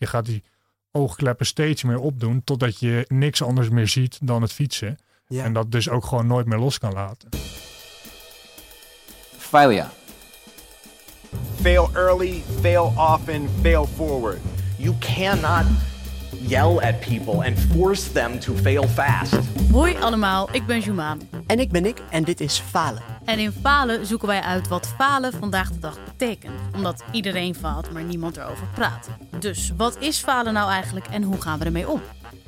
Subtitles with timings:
[0.00, 0.42] je gaat die
[0.92, 4.98] oogkleppen steeds meer opdoen totdat je niks anders meer ziet dan het fietsen.
[5.26, 5.44] Ja.
[5.44, 7.28] En dat dus ook gewoon nooit meer los kan laten.
[9.36, 9.88] Failure.
[11.60, 14.38] Fail early, fail often, fail forward.
[14.76, 15.66] You cannot
[16.38, 19.36] yell at people and force them to fail fast.
[19.72, 21.20] Hoi allemaal, ik ben Jumaan.
[21.46, 23.02] En ik ben ik en dit is Falen.
[23.24, 26.54] En in Falen zoeken wij uit wat falen vandaag de dag betekent.
[26.74, 29.08] Omdat iedereen faalt, maar niemand erover praat.
[29.38, 32.00] Dus wat is falen nou eigenlijk en hoe gaan we ermee om?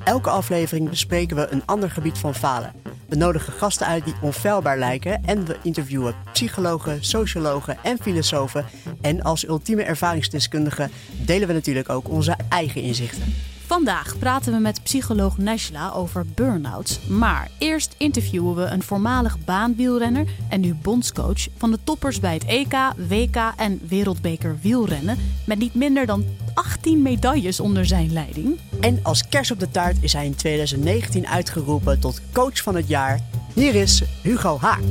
[0.03, 2.71] Elke aflevering bespreken we een ander gebied van falen.
[3.05, 8.65] We nodigen gasten uit die onfeilbaar lijken en we interviewen psychologen, sociologen en filosofen.
[9.01, 10.89] En als ultieme ervaringsdeskundige
[11.25, 13.33] delen we natuurlijk ook onze eigen inzichten.
[13.73, 17.07] Vandaag praten we met psycholoog Najla over burn-outs.
[17.07, 22.45] Maar eerst interviewen we een voormalig baanwielrenner en nu bondscoach van de toppers bij het
[22.45, 22.73] EK,
[23.07, 25.17] WK en Wereldbeker wielrennen.
[25.45, 28.59] Met niet minder dan 18 medailles onder zijn leiding.
[28.81, 32.87] En als kers op de taart is hij in 2019 uitgeroepen tot coach van het
[32.87, 33.19] jaar.
[33.53, 34.83] Hier is Hugo Haak.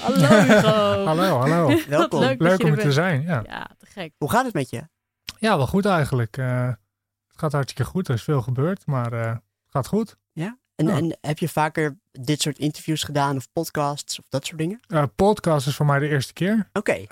[0.00, 1.04] Hallo Hugo.
[1.08, 1.78] Hallo, hallo.
[1.88, 2.20] Welkom.
[2.20, 2.62] leuk.
[2.64, 3.22] om er te zijn.
[3.22, 3.42] Ja.
[3.46, 4.12] Ja, te gek.
[4.18, 4.82] Hoe gaat het met je?
[5.42, 6.36] ja, wel goed eigenlijk.
[6.36, 6.81] Eh, het
[7.42, 8.08] gaat hartstikke goed.
[8.08, 9.40] Er is veel gebeurd, maar eh, het
[9.70, 10.16] gaat goed.
[10.32, 10.58] Ja?
[10.74, 10.96] En, Ja.
[10.96, 14.80] en heb je vaker dit soort interviews gedaan of podcasts of dat soort dingen?
[14.88, 16.68] Eh, podcast is voor mij de eerste keer.
[16.72, 16.92] Oké.
[16.92, 17.06] Eh,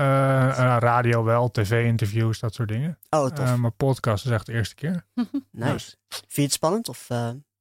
[0.78, 2.98] radio wel, tv-interviews, dat soort dingen.
[3.11, 3.47] Oh, tof.
[3.47, 5.05] Eh, maar podcast is echt de eerste keer.
[5.50, 5.97] nice.
[6.09, 6.89] Vind je het spannend?
[6.89, 7.17] Of, eh,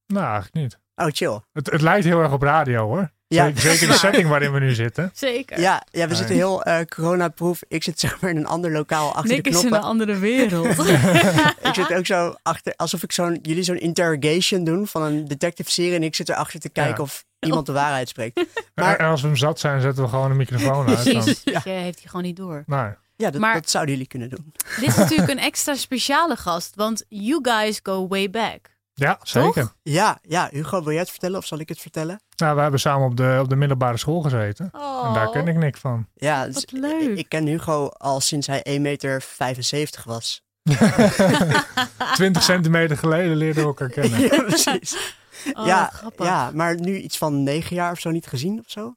[0.07, 0.79] Nou, eigenlijk niet.
[0.95, 1.39] Oh, chill.
[1.51, 3.11] Het, het lijkt heel erg op radio hoor.
[3.35, 3.51] Ja.
[3.55, 5.11] Zeker, de setting waarin we nu zitten.
[5.13, 5.59] Zeker.
[5.59, 6.15] Ja, ja we Nee.
[6.15, 7.61] zitten heel eh coronaproof.
[7.67, 9.81] Ik zit zeg maar in een ander lokaal achter Nick de is in knoppen.
[9.81, 10.65] een andere wereld.
[11.69, 15.71] Ik zit ook zo achter, alsof ik zo'n, jullie zo'n interrogation doen van een detective
[15.71, 15.93] serie.
[15.95, 17.01] En ik zit erachter te kijken Ja.
[17.03, 18.43] of iemand de waarheid spreekt.
[18.75, 21.03] Maar, en als we hem zat zijn, zetten we gewoon een microfoon uit.
[21.05, 21.13] Dan.
[21.13, 21.41] Precies.
[21.43, 22.63] Je heeft hij gewoon niet door.
[22.67, 24.53] Ja, dat, Maar- dat zouden jullie kunnen doen.
[24.79, 28.77] Dit is natuurlijk een extra speciale gast, want you guys go way back.
[28.99, 29.71] Ja, zeker.
[29.83, 32.21] Ja, ja, Hugo, wil jij het vertellen of zal ik het vertellen?
[32.35, 34.69] Nou, we hebben samen op de, op de middelbare school gezeten.
[34.71, 36.07] Oh, En daar ken ik niks van.
[36.13, 37.17] Ja, dus Wat leuk.
[37.17, 40.41] Ik ken Hugo al sinds hij 1,75 meter was.
[42.13, 44.19] 20 centimeter geleden leerden we elkaar kennen.
[44.31, 45.15] ja, precies.
[45.53, 46.25] Oh, ja, grappig.
[46.25, 48.93] ja, maar nu iets van negen jaar of zo niet gezien of zo?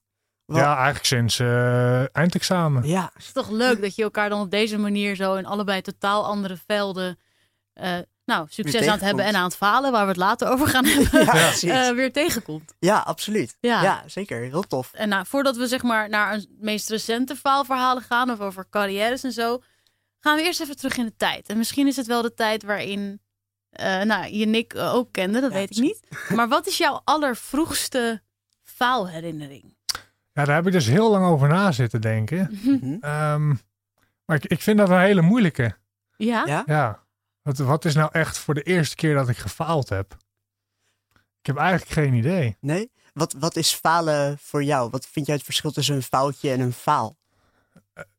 [0.47, 2.87] Ja, eigenlijk sinds eh, eindexamen.
[2.87, 5.81] Ja, Het is toch leuk dat je elkaar dan op deze manier zo in allebei
[5.81, 7.19] totaal andere velden
[7.73, 10.69] eh, nou, succes aan het hebben en aan het falen, waar we het later over
[10.69, 11.71] gaan hebben, ja, precies.
[11.71, 12.75] eh, weer tegenkomt.
[12.79, 13.57] ja absoluut.
[13.61, 13.83] Ja.
[13.83, 14.03] Ja.
[14.07, 14.41] zeker.
[14.43, 14.93] Heel tof.
[14.93, 19.23] En nou, voordat we zeg maar naar een meest recente faalverhalen gaan of over carrières
[19.25, 19.63] en zo,
[20.21, 21.49] gaan we eerst even terug in de tijd.
[21.49, 23.21] En misschien is het wel de tijd waarin
[23.71, 26.01] eh, nou, je Nick eh, ook kende, dat Ja, weet ik niet.
[26.35, 28.23] Maar wat is jouw allervroegste
[28.63, 29.77] faalherinnering?
[30.33, 32.61] Ja, daar heb ik dus heel lang over na zitten denken.
[32.63, 32.97] Mhm.
[33.01, 33.49] Ehm,
[34.25, 35.77] maar ik, ik vind dat een hele moeilijke.
[36.17, 36.63] Ja?
[36.67, 37.02] Ja?
[37.43, 40.17] Wat, wat is nou echt voor de eerste keer dat ik gefaald heb?
[41.41, 42.57] Ik heb eigenlijk geen idee.
[42.61, 42.91] Nee?
[43.13, 44.91] Wat, wat is falen voor jou?
[44.91, 47.17] Wat vind jij het verschil tussen een foutje en een faal?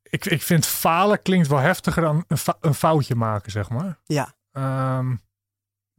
[0.03, 3.99] Ik, ik vind falen klinkt wel heftiger dan een, fa- een foutje maken, zeg maar.
[4.05, 4.35] Ja.
[4.51, 5.15] Ehm,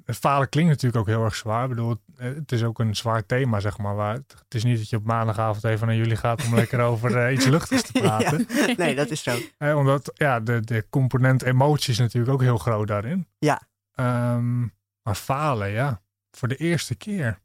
[0.07, 1.63] falen klinkt natuurlijk ook heel erg zwaar.
[1.63, 3.95] Ik bedoel, het, is ook een zwaar thema, zeg maar.
[3.95, 6.81] Waar het, het is niet dat je op maandagavond even naar jullie gaat om lekker
[6.81, 8.47] over eh, iets luchtigs te praten.
[8.77, 9.39] Nee, dat is zo.
[9.59, 13.29] Eh, omdat ja, de, de component emotie is natuurlijk ook heel groot daarin.
[13.39, 13.63] Ja.
[13.95, 14.61] Ehm,
[15.03, 16.03] maar falen, ja.
[16.31, 17.43] Voor de eerste keer.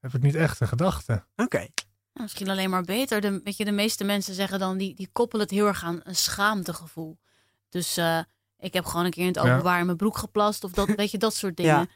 [0.00, 1.24] Heb ik niet echt een gedachte.
[1.36, 1.58] Oké.
[1.58, 3.20] Nou, misschien alleen maar beter.
[3.20, 6.00] De, weet je, de meeste mensen zeggen dan, die, die koppelen het heel erg aan
[6.02, 7.18] een schaamtegevoel.
[7.68, 8.18] Dus eh,
[8.62, 9.50] ik heb gewoon een keer in het Ja.
[9.50, 11.74] openbaar in mijn broek geplast of dat, weet je, dat soort dingen.
[11.74, 11.86] Ja.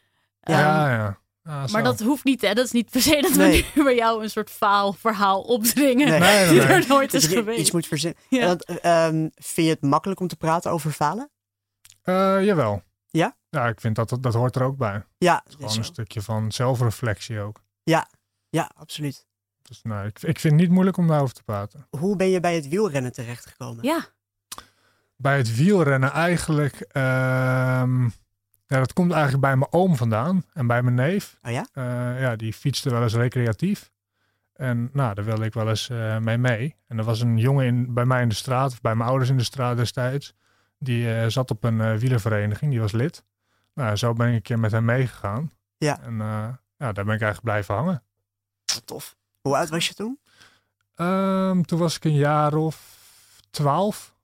[0.41, 1.19] Ehm, Ja, ja.
[1.43, 2.55] Ja, Maar dat hoeft niet, hè?
[2.55, 3.63] Dat is niet per se dat Nee.
[3.63, 6.09] we nu bij jou een soort faalverhaal opdringen.
[6.09, 6.19] Nee.
[6.21, 7.61] Nee, nee, Die er nooit is geweest.
[7.61, 8.21] iets moet verzinnen.
[8.29, 8.41] Ja.
[8.41, 11.31] En dat, ehm, vind je het makkelijk om te praten over falen?
[12.03, 12.83] Eh, jawel.
[13.11, 13.37] Ja?
[13.51, 15.05] Ja, ik vind dat, dat, hoort er ook bij.
[15.19, 15.93] Ja, Gewoon is een zo.
[15.93, 17.61] stukje van zelfreflectie ook.
[18.51, 19.27] ja, absoluut.
[19.63, 21.87] Dus nou, ik, ik vind het niet moeilijk om daarover te praten.
[21.91, 23.85] Hoe ben je bij het wielrennen terechtgekomen?
[23.85, 24.07] Ja,
[25.17, 26.81] Bij het wielrennen eigenlijk...
[26.81, 28.05] ehm,
[28.67, 31.39] ja, dat komt eigenlijk bij mijn oom vandaan en bij mijn neef.
[31.43, 31.67] Oh ja?
[31.73, 33.91] Eh, ja, die fietste wel eens recreatief.
[34.53, 36.77] En nou, daar wilde ik wel eens eh, mee mee.
[36.87, 39.31] En er was een jongen in, bij mij in de straat, of bij mijn ouders
[39.31, 40.35] in de straat destijds.
[40.79, 43.25] Die eh, zat op een wielervereniging, die was lid.
[43.75, 45.51] Nou, zo ben ik een keer met hem meegegaan.
[45.79, 46.01] Ja.
[46.03, 46.17] En
[46.77, 48.03] ja, daar ben ik eigenlijk blijven hangen.
[48.85, 49.17] Tof.
[49.41, 50.19] Hoe oud was je toen?
[50.95, 52.99] Ehm, toen was ik een jaar of
[53.51, 54.16] twaalf.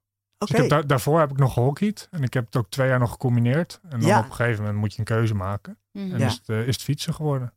[0.47, 2.09] Dus ik heb daar- daarvoor heb ik nog gehockeyd.
[2.11, 3.81] En ik heb het ook twee jaar nog gecombineerd.
[3.83, 4.19] En dan Ja.
[4.19, 5.79] op een gegeven moment moet je een keuze maken.
[5.93, 6.13] Mhm.
[6.13, 6.27] En Ja.
[6.27, 7.53] is, het, eh, is het fietsen geworden.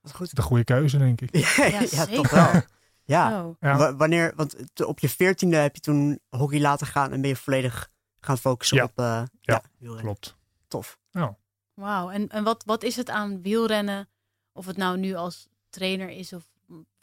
[0.00, 0.36] Wat goed.
[0.36, 1.36] De goede keuze, denk ik.
[1.36, 2.34] Ja, Ja, ja, toch zeker.
[2.52, 2.62] wel.
[3.04, 3.44] Ja.
[3.44, 3.54] Oh.
[3.60, 3.76] Ja.
[3.76, 7.36] Wa- Wanneer, want op je veertiende heb je toen hockey laten gaan en ben je
[7.36, 8.84] volledig gaan focussen Ja.
[8.84, 9.26] op uh, ja.
[9.40, 10.04] Ja, wielrennen.
[10.04, 10.36] Klopt.
[10.68, 10.98] Tof.
[11.74, 12.10] Wauw.
[12.10, 14.08] En, en wat, wat is het aan wielrennen?
[14.52, 16.44] Of het nou nu als trainer is of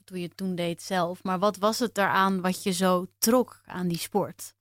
[0.03, 1.23] toen je het toen deed zelf.
[1.23, 4.53] Maar wat was het daaraan wat je zo trok aan die sport?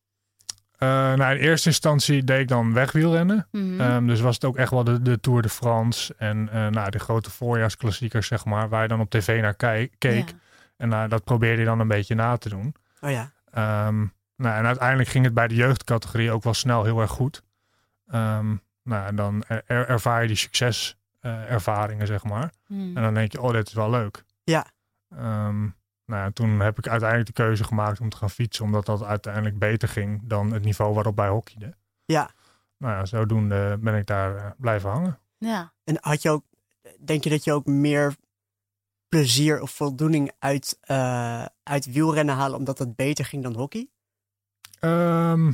[0.78, 3.46] Eh, nou, in eerste instantie deed ik dan wegwielrennen.
[3.80, 6.90] Ehm, dus was het ook echt wel de, de Tour de France en eh, nou,
[6.90, 9.94] de grote voorjaarsklassiekers, zeg maar, waar je dan op tv naar keek.
[9.98, 10.24] Ja.
[10.76, 12.74] En nou, dat probeerde je dan een beetje na te doen.
[13.00, 13.30] Oh ja.
[13.50, 13.98] Ehm,
[14.36, 17.42] nou, en uiteindelijk ging het bij de jeugdcategorie ook wel snel heel erg goed.
[18.06, 22.52] Ehm, nou, en dan er- er- ervaar je die succeservaringen, zeg maar.
[22.66, 22.96] Mhm.
[22.96, 24.24] En dan denk je, oh, dit is wel leuk.
[24.44, 24.66] Ja.
[25.16, 25.64] Ehm,
[26.06, 29.02] nou, ja, toen heb ik uiteindelijk de keuze gemaakt om te gaan fietsen, omdat dat
[29.02, 31.74] uiteindelijk beter ging dan het niveau waarop wij hockeyden.
[32.04, 32.30] Ja.
[32.78, 35.18] Nou ja, zodoende ben ik daar eh, blijven hangen.
[35.38, 35.72] ja.
[35.84, 36.44] En had je ook,
[37.04, 38.14] denk je dat je ook meer
[39.08, 43.88] plezier of voldoening uit, eh, uit wielrennen halen omdat het beter ging dan hockey?
[44.80, 45.48] Ehm,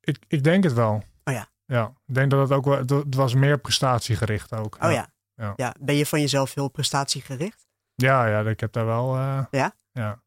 [0.00, 1.02] ik, ik denk het wel.
[1.24, 1.48] Oh ja.
[1.66, 4.76] Ja, ik denk dat het ook wel, het het was meer prestatiegericht ook.
[4.80, 5.12] Oh ja.
[5.34, 5.52] Ja.
[5.56, 5.74] Ja.
[5.80, 7.68] Ben je van jezelf heel prestatiegericht?
[8.00, 9.16] Ja, ja, ik heb daar wel.
[9.16, 9.74] eh, Ja?
[9.92, 10.20] Ja.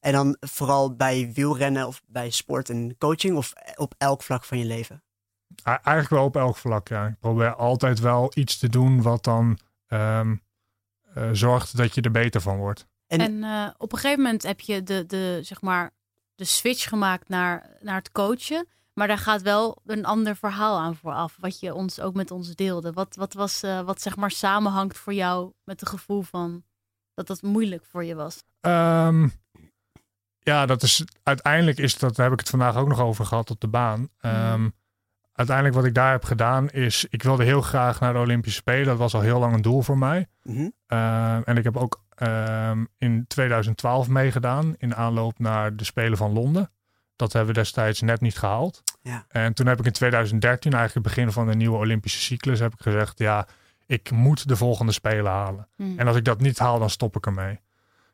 [0.00, 4.58] En dan vooral bij wielrennen of bij sport en coaching of op elk vlak van
[4.58, 5.02] je leven?
[5.64, 7.06] Eigenlijk wel op elk vlak, ja.
[7.06, 10.36] Ik probeer altijd wel iets te doen wat dan ehm,
[11.14, 12.86] eh, zorgt dat je er beter van wordt.
[13.06, 15.90] En- En, eh, op een gegeven moment heb je de, de, zeg maar,
[16.34, 18.68] de switch gemaakt naar, naar het coachen.
[18.92, 21.36] Maar daar gaat wel een ander verhaal aan vooraf.
[21.40, 22.92] Wat je ons ook met ons deelde.
[22.92, 26.62] Wat, wat was eh, wat zeg maar samenhangt voor jou met het gevoel van
[27.16, 28.42] dat dat moeilijk voor je was?
[28.60, 29.28] Ehm,
[30.38, 33.50] ja, dat is uiteindelijk is dat, daar heb ik het vandaag ook nog over gehad
[33.50, 34.08] op de baan.
[34.20, 34.68] Ehm,
[35.36, 38.86] Uiteindelijk wat ik daar heb gedaan is, ik wilde heel graag naar de Olympische Spelen.
[38.86, 40.26] Dat was al heel lang een doel voor mij.
[40.42, 40.68] Mhm.
[40.86, 46.32] Ehm, en ik heb ook ehm, in 2012 meegedaan in aanloop naar de Spelen van
[46.32, 46.70] Londen.
[47.16, 48.82] Dat hebben we destijds net niet gehaald.
[49.02, 49.24] Ja.
[49.28, 52.72] En toen heb ik in 2013, eigenlijk het begin van de nieuwe Olympische cyclus, heb
[52.72, 53.46] ik gezegd, ja,
[53.86, 55.68] ik moet de volgende Spelen halen.
[55.76, 55.98] Hmm.
[55.98, 57.60] En als ik dat niet haal, dan stop ik ermee.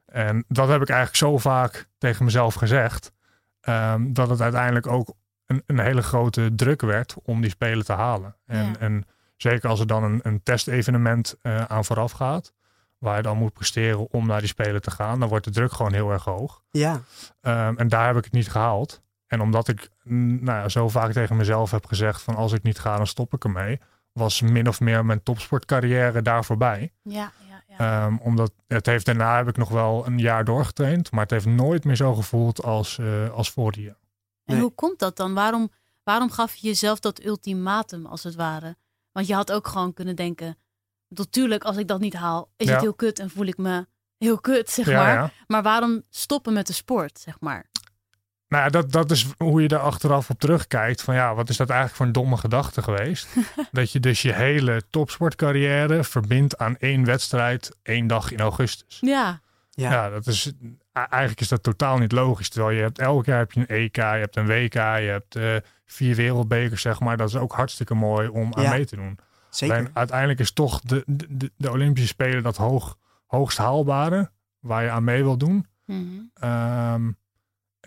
[0.07, 3.13] En dat heb ik eigenlijk zo vaak tegen mezelf gezegd,
[3.61, 5.15] ehm, dat het uiteindelijk ook
[5.47, 8.37] een, een hele grote druk werd om die Spelen te halen.
[8.47, 8.79] En, Ja.
[8.79, 12.53] en zeker als er dan een, een testevenement eh, aan vooraf gaat,
[12.99, 15.73] waar je dan moet presteren om naar die Spelen te gaan, dan wordt de druk
[15.73, 16.63] gewoon heel erg hoog.
[16.71, 17.01] Ja,
[17.41, 19.03] Ehm, en daar heb ik het niet gehaald.
[19.27, 22.79] En omdat ik nou ja, zo vaak tegen mezelf heb gezegd van als ik niet
[22.79, 23.81] ga, dan stop ik ermee,
[24.13, 26.93] was min of meer mijn topsportcarrière daar voorbij.
[27.03, 28.05] Ja, ja, ja.
[28.07, 31.47] Ehm, omdat het heeft daarna heb ik nog wel een jaar doorgetraind, maar het heeft
[31.47, 34.01] nooit meer zo gevoeld als, eh, als voor die jaar.
[34.45, 34.61] En Nee.
[34.63, 35.35] hoe komt dat dan?
[35.35, 35.71] Waarom,
[36.03, 38.77] waarom gaf je jezelf dat ultimatum als het ware?
[39.13, 40.57] Want je had ook gewoon kunnen denken,
[41.09, 42.73] natuurlijk als ik dat niet haal, is Ja.
[42.73, 43.87] het heel kut en voel ik me
[44.19, 45.15] heel kut, zeg Ja, maar.
[45.15, 45.31] ja.
[45.47, 47.71] Maar waarom stoppen met de sport, zeg maar?
[48.53, 51.03] Nou ja, dat, dat is hoe je er achteraf op terugkijkt.
[51.03, 53.29] Van ja, wat is dat eigenlijk voor een domme gedachte geweest?
[53.73, 58.99] dat je dus je hele topsportcarrière verbindt aan één wedstrijd, één dag in augustus.
[59.01, 59.41] Ja,
[59.71, 59.91] ja.
[59.93, 60.53] Ja, dat is,
[60.93, 62.49] eigenlijk is dat totaal niet logisch.
[62.49, 64.79] Terwijl je hebt elk jaar heb je een EK, je hebt een WK, je
[65.11, 65.57] hebt eh,
[65.87, 67.17] vier wereldbekers, zeg maar.
[67.17, 68.71] Dat is ook hartstikke mooi om aan Ja.
[68.71, 69.19] mee te doen.
[69.51, 69.77] zeker.
[69.77, 72.97] Alleen uiteindelijk is toch de, de, de- Olympische Spelen dat hoog,
[73.27, 75.67] hoogst haalbare waar je aan mee wil doen.
[76.35, 77.11] Ehm,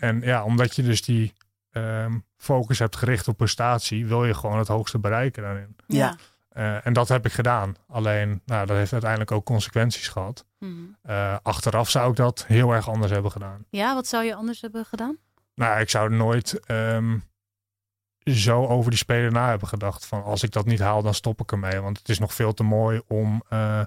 [0.00, 1.32] en ja, omdat je dus die
[1.70, 5.76] ehm, focus hebt gericht op prestatie, wil je gewoon het hoogste bereiken daarin.
[5.86, 6.16] ja.
[6.48, 7.76] Eh, en dat heb ik gedaan.
[7.88, 10.46] Alleen, nou, dat heeft uiteindelijk ook consequenties gehad.
[10.58, 10.72] Mhm.
[11.02, 13.64] Eh, achteraf zou ik dat heel erg anders hebben gedaan.
[13.70, 15.16] Ja, wat zou je anders hebben gedaan?
[15.54, 17.18] Nou, ik zou nooit ehm,
[18.24, 20.06] zo over die spelen na hebben gedacht.
[20.06, 21.80] Van als ik dat niet haal, dan stop ik ermee.
[21.80, 23.80] Want het is nog veel te mooi om eh,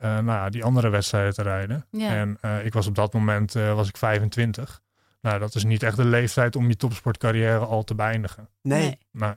[0.00, 1.86] eh, nou ja, die andere wedstrijden te rijden.
[1.90, 2.08] Ja.
[2.08, 4.82] En eh, ik was op dat moment eh, was ik 25.
[5.20, 8.48] Nou, dat is niet echt de leeftijd om je topsportcarrière al te beëindigen.
[8.62, 8.98] nee.
[9.12, 9.32] Nee.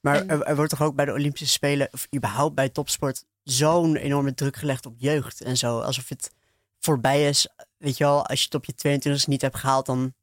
[0.00, 3.96] Maar er, er wordt toch ook bij de Olympische Spelen, of überhaupt bij topsport, zo'n
[3.96, 5.78] enorme druk gelegd op jeugd en zo.
[5.80, 6.30] Alsof het
[6.78, 7.48] voorbij is.
[7.78, 10.14] Weet je wel, als je het op je 22 niet hebt gehaald, dan.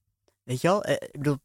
[0.43, 1.37] Weet je wel, eh, ik bedoel,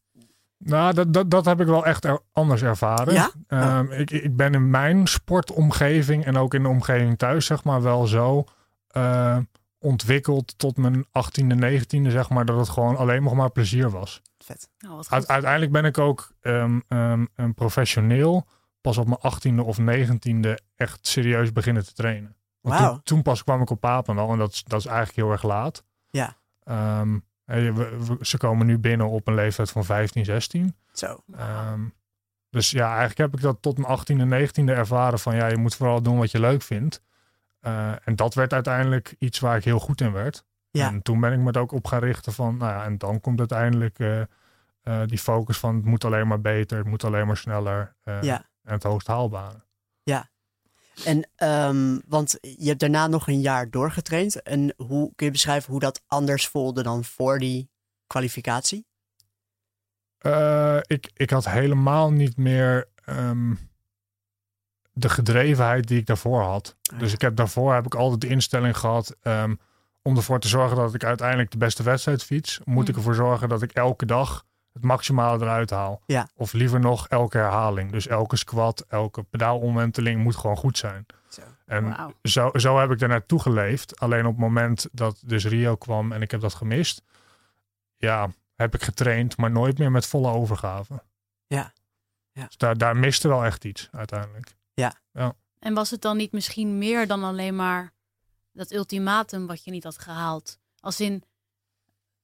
[0.59, 3.15] Nou, dat, dat, dat heb ik wel echt er- anders ervaren.
[3.15, 3.31] Ja?
[3.47, 7.83] Ehm, ik, ik ben in mijn sportomgeving en ook in de omgeving thuis, zeg maar,
[7.83, 8.45] wel zo
[8.89, 9.37] eh,
[9.81, 14.23] ontwikkeld tot mijn 18e, 19e, zeg maar, dat het gewoon alleen nog maar plezier was.
[14.39, 14.69] vet.
[14.87, 15.29] Oh, goed.
[15.29, 18.47] uiteindelijk ben ik ook ehm, ehm, een professioneel
[18.81, 22.37] pas op mijn 18e of 19e echt serieus beginnen te trainen.
[22.61, 25.31] Want toen, toen pas kwam ik op Papendal en dat, is- dat is eigenlijk heel
[25.31, 25.85] erg laat.
[26.11, 26.37] Ja.
[26.65, 30.77] Ehm, hey, we- we- ze komen nu binnen op een leeftijd van 15, 16.
[30.93, 31.23] Zo.
[32.51, 35.75] Dus ja, eigenlijk heb ik dat tot mijn 18e, 19e ervaren van ja, je moet
[35.75, 37.03] vooral doen wat je leuk vindt.
[37.61, 40.45] Eh, en dat werd uiteindelijk iets waar ik heel goed in werd.
[40.71, 40.89] Ja.
[40.89, 43.21] En toen ben ik me er ook op gaan richten van, nou ja, en dan
[43.21, 44.27] komt uiteindelijk eh, eh,
[45.07, 48.49] die focus van het moet alleen maar beter, het moet alleen maar sneller Ja.
[48.63, 49.69] en het hoogst haalbare.
[51.05, 54.43] En, ehm, want je hebt daarna nog een jaar doorgetraind.
[54.43, 57.71] En hoe kun je beschrijven hoe dat anders voelde dan voor die
[58.07, 58.87] kwalificatie?
[60.87, 63.55] Ik, ik had helemaal niet meer ehm,
[64.93, 66.77] de gedrevenheid die ik daarvoor had.
[66.99, 69.55] Dus ik heb daarvoor heb ik altijd de instelling gehad ehm,
[70.03, 72.61] om ervoor te zorgen dat ik uiteindelijk de beste wedstrijd fiets.
[72.65, 72.99] Moet ik Mm.
[73.01, 76.03] ervoor zorgen dat ik elke dag het maximale eruit haal.
[76.07, 76.29] Ja.
[76.37, 77.91] Of liever nog elke herhaling.
[77.93, 81.07] Dus elke squat, elke pedaalomwenteling moet gewoon goed zijn.
[81.29, 81.43] Zo.
[81.67, 84.01] En zo, zo heb ik er naartoe geleefd.
[84.01, 87.03] Alleen op het moment dat dus Rio kwam en ik heb dat gemist,
[87.97, 91.03] ja, heb ik getraind, maar nooit meer met volle overgave.
[91.47, 91.73] Ja.
[92.33, 92.47] Ja.
[92.47, 94.55] Dus daar, daar miste wel echt iets uiteindelijk.
[95.59, 97.93] En was het dan niet misschien meer dan alleen maar
[98.53, 100.59] dat ultimatum wat je niet had gehaald?
[100.81, 101.23] Als in,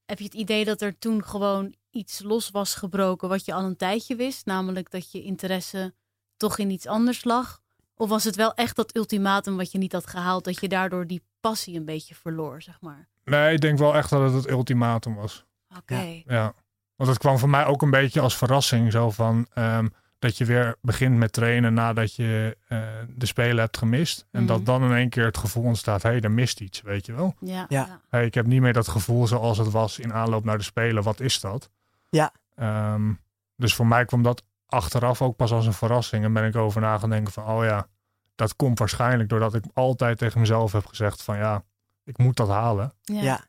[0.04, 3.64] heb je het idee dat er toen gewoon iets los was gebroken wat je al
[3.64, 4.46] een tijdje wist?
[4.46, 5.94] Namelijk dat je interesse
[6.36, 7.60] toch in iets anders lag?
[7.94, 11.06] Of was het wel echt dat ultimatum wat je niet had gehaald, dat je daardoor
[11.06, 13.08] die passie een beetje verloor, zeg maar?
[13.24, 15.44] Nee, ik denk wel echt dat het het ultimatum was.
[15.76, 16.22] Oké.
[16.26, 16.54] Ja.
[16.96, 18.92] Want het kwam voor mij ook een beetje als verrassing.
[18.92, 23.78] Zo van ehm, dat je weer begint met trainen nadat je eh, de spelen hebt
[23.78, 24.26] gemist.
[24.30, 24.48] En Mhm.
[24.52, 27.12] dat dan in één keer het gevoel ontstaat, hé, hey, er mist iets, weet je
[27.12, 27.34] wel.
[27.40, 27.64] Ja.
[27.68, 28.00] Ja.
[28.08, 31.02] Hey, ik heb niet meer dat gevoel zoals het was in aanloop naar de Spelen.
[31.02, 31.70] Wat is dat?
[32.10, 32.32] Ja.
[32.54, 33.12] Ehm,
[33.56, 36.24] dus voor mij kwam dat achteraf ook pas als een verrassing.
[36.24, 37.86] En ben ik over na gaan denken van, oh ja,
[38.34, 41.64] dat komt waarschijnlijk doordat ik altijd tegen mezelf heb gezegd van, ja,
[42.04, 42.92] ik moet dat halen.
[43.02, 43.22] Ja.
[43.22, 43.44] Ja.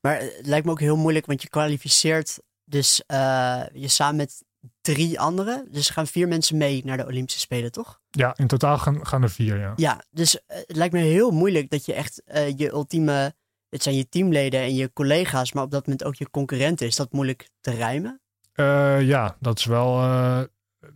[0.00, 4.44] Maar het lijkt me ook heel moeilijk, want je kwalificeert dus eh, je samen met
[4.80, 5.68] drie anderen.
[5.70, 8.00] Dus er gaan vier mensen mee naar de Olympische Spelen, toch?
[8.10, 9.72] Ja, in totaal gaan, gaan er vier, ja.
[9.76, 13.34] Ja, dus eh, het lijkt me heel moeilijk dat je echt eh, je ultieme...
[13.68, 16.86] Het zijn je teamleden en je collega's, maar op dat moment ook je concurrenten.
[16.86, 18.20] Is dat moeilijk te rijmen?
[18.52, 19.96] Eh, ja, dat is wel,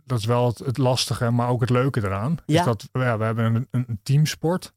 [0.03, 2.37] dat is wel het, het lastige, maar ook het leuke eraan.
[2.45, 2.59] Ja.
[2.59, 4.73] Is dat ja, we hebben een, een teamsport,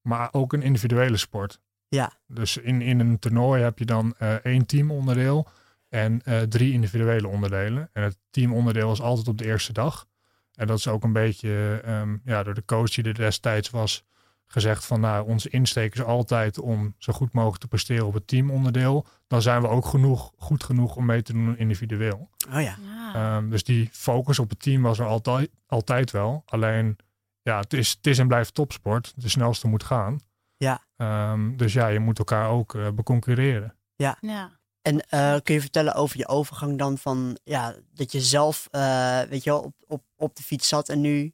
[0.00, 1.60] maar ook een individuele sport.
[1.88, 2.12] Ja.
[2.26, 5.48] Dus in, in een toernooi heb je dan één teamonderdeel
[5.92, 7.90] en eh, drie individuele onderdelen.
[7.92, 10.06] En het teamonderdeel is altijd op de eerste dag.
[10.54, 14.04] En dat is ook een beetje ehm, ja, door de coach die er destijds was
[14.46, 18.26] gezegd van nou, onze insteek is altijd om zo goed mogelijk te presteren op het
[18.26, 19.06] teamonderdeel.
[19.26, 22.30] Dan zijn we ook genoeg, goed genoeg om mee te doen individueel.
[22.52, 22.76] Oh ja.
[22.82, 23.14] Ja.
[23.14, 26.42] Ehm, dus die focus op het team was er altijd, altijd wel.
[26.46, 26.96] Alleen,
[27.42, 29.12] ja, het is, het is en blijft topsport.
[29.16, 30.20] De snelste moet gaan.
[30.56, 30.82] Ja.
[30.96, 33.76] Ehm, dus ja, je moet elkaar ook eh beconcurreren.
[34.20, 34.60] ja.
[34.82, 39.20] En eh, kun je vertellen over je overgang dan van ja, dat je zelf eh,
[39.20, 41.32] weet je wel, op, op, op de fiets zat en nu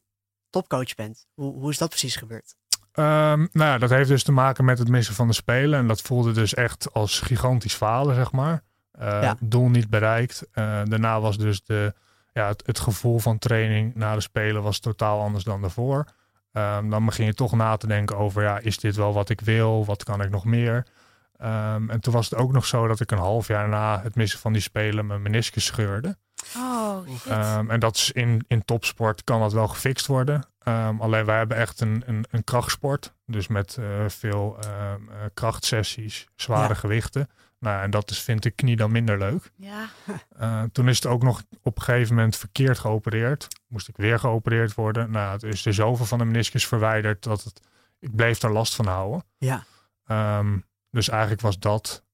[0.51, 1.27] topcoach bent?
[1.35, 2.55] Hoe, hoe is dat precies gebeurd?
[2.93, 5.79] Ehm, nou ja, dat heeft dus te maken met het missen van de Spelen.
[5.79, 8.63] En dat voelde dus echt als gigantisch falen, zeg maar.
[8.93, 9.37] Eh, Ja.
[9.41, 10.47] Doel niet bereikt.
[10.53, 11.95] Daarna was dus de,
[12.33, 16.05] ja, het, het gevoel van training na de Spelen was totaal anders dan daarvoor.
[16.53, 19.41] Ehm, dan begin je toch na te denken over, ja, is dit wel wat ik
[19.41, 19.85] wil?
[19.85, 20.87] Wat kan ik nog meer?
[21.39, 24.15] Ehm, en toen was het ook nog zo dat ik een half jaar na het
[24.15, 26.17] missen van die Spelen mijn meniscus scheurde.
[26.57, 27.27] Oh, shit.
[27.33, 30.47] Ehm, en dat is in, in topsport kan dat wel gefixt worden.
[30.59, 33.15] Ehm, alleen wij hebben echt een, een, een krachtsport.
[33.27, 36.75] Dus met eh, veel ehm, eh, krachtsessies, zware Ja.
[36.75, 37.29] gewichten.
[37.59, 39.53] Nou, en dat is, vind ik knie dan minder leuk.
[39.57, 39.87] ja.
[40.39, 43.47] Eh, toen is het ook nog op een gegeven moment verkeerd geopereerd.
[43.69, 45.11] Moest ik weer geopereerd worden.
[45.11, 47.61] Nou, het is er zoveel van de meniscus verwijderd dat het,
[47.99, 49.25] ik bleef er last van houden.
[49.39, 49.65] Ja.
[50.05, 50.59] Ehm,
[50.91, 52.05] dus eigenlijk was dat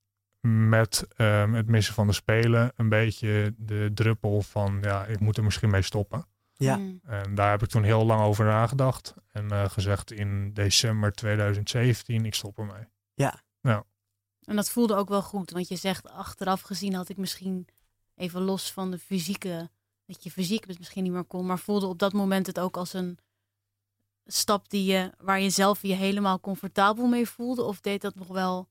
[0.46, 5.36] met ehm, het missen van de spelen een beetje de druppel van ja, ik moet
[5.36, 6.26] er misschien mee stoppen.
[6.52, 6.76] Ja.
[6.76, 7.00] Mm.
[7.04, 12.24] En daar heb ik toen heel lang over nagedacht en eh, gezegd in december 2017
[12.24, 12.86] ik stop ermee.
[14.44, 17.68] En dat voelde ook wel goed, want je zegt achteraf gezien had ik misschien
[18.14, 19.70] even los van de fysieke,
[20.06, 22.76] dat je fysiek het misschien niet meer kon, maar voelde op dat moment het ook
[22.76, 23.18] als een
[24.26, 27.62] stap die je, waar je zelf je helemaal comfortabel mee voelde?
[27.62, 28.68] Of deed dat nog wel,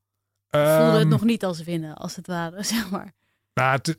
[0.50, 3.14] voelde het Ehm, nog niet als winnen, als het ware, zeg maar?
[3.54, 3.98] Nou, het,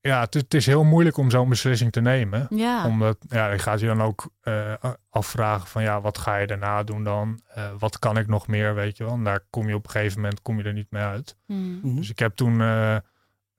[0.00, 2.46] ja, het, het is heel moeilijk om zo'n beslissing te nemen.
[2.50, 4.72] Ja, Omdat, ja, je gaat je dan ook eh,
[5.10, 7.40] afvragen van, ja, wat ga je daarna doen dan?
[7.48, 9.12] Eh, wat kan ik nog meer, weet je wel?
[9.12, 11.36] En daar kom je op een gegeven moment, kom je er niet mee uit.
[11.46, 11.80] Mm.
[11.82, 11.94] Mhm.
[11.94, 12.96] Dus ik heb toen eh,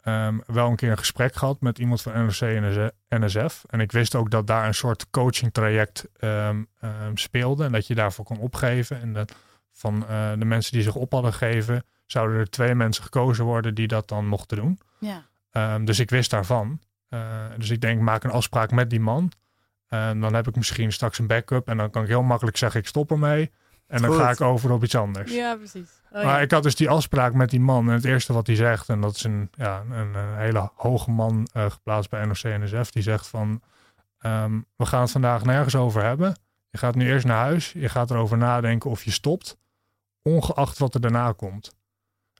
[0.05, 3.63] ehm, wel een keer een gesprek gehad met iemand van NRC en NSF.
[3.69, 7.63] En ik wist ook dat daar een soort coaching traject ehm, ehm, speelde.
[7.63, 9.01] En dat je daarvoor kon opgeven.
[9.01, 9.35] En dat
[9.71, 13.75] van eh, de mensen die zich op hadden gegeven, zouden er twee mensen gekozen worden
[13.75, 14.79] die dat dan mochten doen.
[14.99, 15.23] ja.
[15.79, 16.79] Dus ik wist daarvan.
[17.09, 17.19] Eh,
[17.57, 19.31] dus ik denk, maak een afspraak met die man.
[19.87, 21.67] En dan heb ik misschien straks een backup.
[21.67, 23.51] En dan kan ik heel makkelijk zeggen, ik stop ermee.
[23.87, 24.19] En dan Goed.
[24.19, 25.33] ga ik over op iets anders.
[25.33, 25.89] Ja, precies.
[26.05, 26.39] Oh, Maar ja.
[26.39, 27.87] ik had dus die afspraak met die man.
[27.87, 31.11] En het eerste wat hij zegt, en dat is een, ja, een, een hele hoge
[31.11, 32.91] man eh, geplaatst bij NOC-NSF.
[32.91, 33.61] Die zegt van,
[34.17, 36.35] ehm, we gaan het vandaag nergens over hebben.
[36.69, 37.71] Je gaat nu eerst naar huis.
[37.71, 39.57] Je gaat erover nadenken of je stopt.
[40.21, 41.75] Ongeacht wat er daarna komt.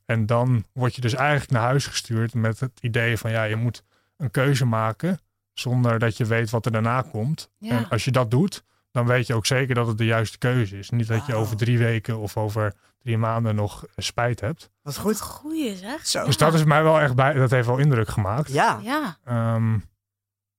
[0.05, 3.55] En dan word je dus eigenlijk naar huis gestuurd met het idee van, ja, je
[3.55, 3.83] moet
[4.17, 5.19] een keuze maken.
[5.53, 7.49] Zonder dat je weet wat er daarna komt.
[7.57, 7.77] Ja.
[7.77, 8.63] En als je dat doet,
[8.95, 10.89] dan weet je ook zeker dat het de juiste keuze is.
[10.89, 14.69] Niet dat je over drie weken of over drie maanden nog spijt hebt.
[14.81, 15.21] Wat goed.
[15.21, 16.05] goeie zeg.
[16.07, 16.25] Zo.
[16.25, 18.51] Dus dat is mij wel echt bij, dat heeft wel indruk gemaakt.
[18.51, 18.79] Ja.
[18.83, 19.77] Ja, Ehm,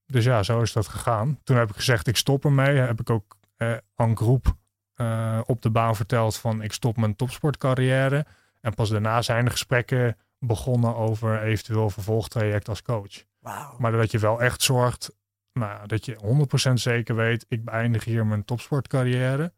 [0.07, 1.39] dus ja, zo is dat gegaan.
[1.45, 2.77] Toen heb ik gezegd, ik stop ermee.
[2.77, 4.57] Heb ik ook eh, aan groep
[4.95, 8.27] eh, op de baan verteld van ik stop mijn topsportcarrière.
[8.61, 13.25] En pas daarna zijn de gesprekken begonnen over eventueel vervolgtraject als coach.
[13.39, 13.75] Wauw.
[13.79, 15.15] Maar dat je wel echt zorgt,
[15.57, 19.53] nou, dat je 100% zeker weet, ik beëindig hier mijn topsportcarrière.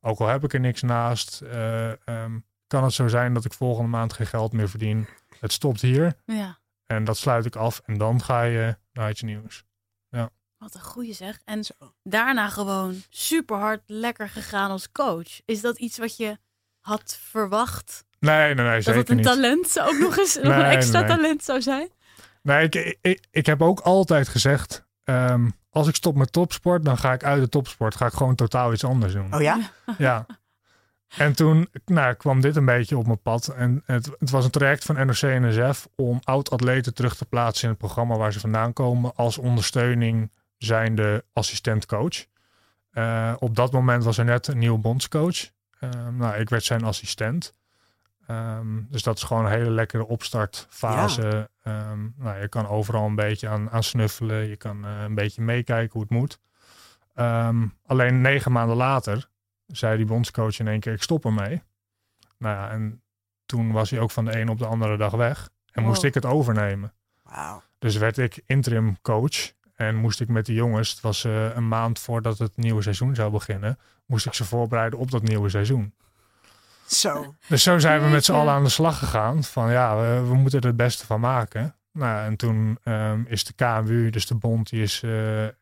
[0.00, 3.52] Ook al heb ik er niks naast, eh, ehm, kan het zo zijn dat ik
[3.52, 5.08] volgende maand geen geld meer verdien.
[5.40, 6.58] Het stopt hier ja.
[6.86, 9.64] en dat sluit ik af en dan ga je naar iets nieuws.
[10.60, 11.40] Wat een goeie zeg.
[11.44, 11.74] En Zo.
[12.02, 15.40] daarna gewoon super hard lekker gegaan als coach.
[15.44, 16.38] Is dat iets wat je
[16.80, 18.04] had verwacht?
[18.18, 19.24] Nee, nee, nee, dat zeker het een niet.
[19.24, 21.16] talent zou ook nog eens nog een extra nee, nee.
[21.16, 21.90] talent zou zijn?
[22.42, 26.98] Nee, ik, ik, ik heb ook altijd gezegd, ehm, als ik stop met topsport, dan
[26.98, 27.96] ga ik uit de topsport.
[27.96, 29.34] Ga ik gewoon totaal iets anders doen.
[29.34, 29.58] Oh ja?
[29.98, 30.26] Ja.
[31.16, 33.48] En toen nou, kwam dit een beetje op mijn pad.
[33.48, 37.78] En het, het was een traject van NOC-NSF om oud-atleten terug te plaatsen in het
[37.78, 39.14] programma waar ze vandaan komen.
[39.14, 42.26] Als ondersteuning zijnde assistent-coach.
[42.90, 45.50] Eh, op dat moment was er net een nieuwe bondscoach.
[45.78, 47.54] Ehm, nou, ik werd zijn assistent.
[48.30, 51.50] Ehm, dus dat is gewoon een hele lekkere opstartfase.
[51.62, 54.48] Ehm, nou, je kan overal een beetje aan, aan snuffelen.
[54.48, 56.38] Je kan eh, een beetje meekijken hoe het moet.
[57.14, 59.28] Ehm, alleen negen maanden later
[59.66, 61.62] zei die bondscoach in één keer, ik stop ermee.
[62.38, 63.02] Nou ja, en
[63.46, 65.48] toen was hij ook van de een op de andere dag weg.
[65.72, 66.92] En moest ik het overnemen.
[67.78, 69.52] Dus werd ik interim coach.
[69.74, 73.14] En moest ik met die jongens, het was eh, een maand voordat het nieuwe seizoen
[73.14, 75.94] zou beginnen, moest ik ze voorbereiden op dat nieuwe seizoen.
[76.94, 77.34] Zo.
[77.48, 79.44] Dus zo zijn we met z'n allen aan de slag gegaan.
[79.44, 81.74] Van ja, we, we moeten er het beste van maken.
[81.92, 85.52] Nou, en toen ehm, is de KMU, dus de bond, die is eh, eh,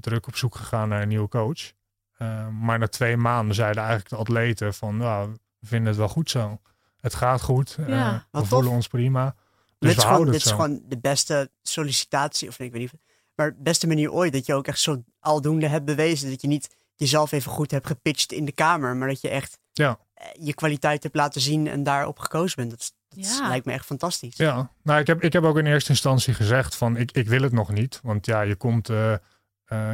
[0.00, 1.72] druk op zoek gegaan naar een nieuwe coach.
[2.18, 6.08] Ehm, maar na twee maanden zeiden eigenlijk de atleten van, nou, we vinden het wel
[6.08, 6.60] goed zo.
[7.00, 7.76] Het gaat goed.
[7.80, 8.12] eh, Ja.
[8.12, 8.48] we Wat tof.
[8.48, 9.34] voelen ons prima.
[9.78, 12.80] Dus dit is, we gewoon, dit het is gewoon de beste sollicitatie, of ik weet
[12.80, 12.92] niet,
[13.34, 14.32] maar de beste manier ooit.
[14.32, 16.30] Dat je ook echt zo aldoende hebt bewezen.
[16.30, 19.58] Dat je niet jezelf even goed hebt gepitcht in de kamer, maar dat je echt
[19.72, 19.98] Ja.
[20.18, 22.70] Eh, je kwaliteit hebt laten zien en daarop gekozen bent.
[22.70, 23.48] Dat, dat Ja.
[23.48, 24.36] lijkt me echt fantastisch.
[24.36, 27.42] Ja, nou, ik heb, ik heb ook in eerste instantie gezegd van ik, ik wil
[27.42, 28.00] het nog niet.
[28.02, 29.12] Want ja, je komt eh,
[29.64, 29.90] eh,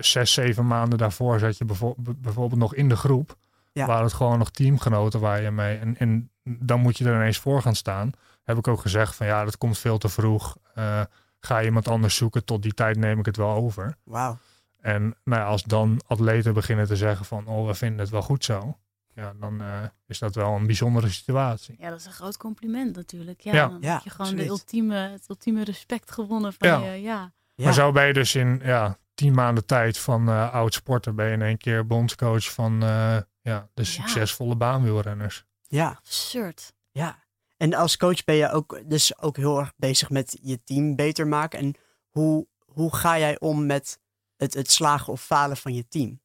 [0.00, 3.36] zes, zeven maanden daarvoor zat je bijvo- bijvoorbeeld nog in de groep.
[3.72, 3.86] Ja.
[3.86, 5.78] Waar het gewoon nog teamgenoten waar je mee.
[5.78, 8.10] En, en dan moet je er ineens voor gaan staan.
[8.44, 10.56] Heb ik ook gezegd van ja, dat komt veel te vroeg.
[10.74, 11.00] Eh,
[11.40, 13.96] ga je iemand anders zoeken, tot die tijd neem ik het wel over.
[14.04, 14.38] Wauw.
[14.80, 18.22] En nou ja, als dan atleten beginnen te zeggen van oh, we vinden het wel
[18.22, 18.78] goed zo.
[19.16, 21.76] Ja, dan eh, is dat wel een bijzondere situatie.
[21.78, 23.40] Ja, dat is een groot compliment natuurlijk.
[23.40, 23.68] Ja, Ja.
[23.68, 26.92] dan Ja, heb je gewoon de ultieme, het ultieme respect gewonnen van Ja.
[26.92, 27.00] je.
[27.02, 27.32] Ja.
[27.54, 27.64] Ja.
[27.64, 31.26] Maar zo ben je dus in ja, tien maanden tijd van eh, oud sporter ben
[31.26, 35.44] je in één keer bondscoach van eh, ja, de succesvolle baanwielrenners.
[35.68, 36.72] ja, Absurd.
[36.90, 37.24] ja.
[37.56, 41.26] En als coach ben je ook dus ook heel erg bezig met je team beter
[41.26, 41.58] maken.
[41.58, 41.74] En
[42.10, 43.98] hoe, hoe ga jij om met
[44.36, 46.20] het, het slagen of falen van je team?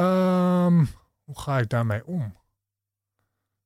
[0.00, 0.84] Ehm,
[1.24, 2.38] hoe ga ik daarmee om?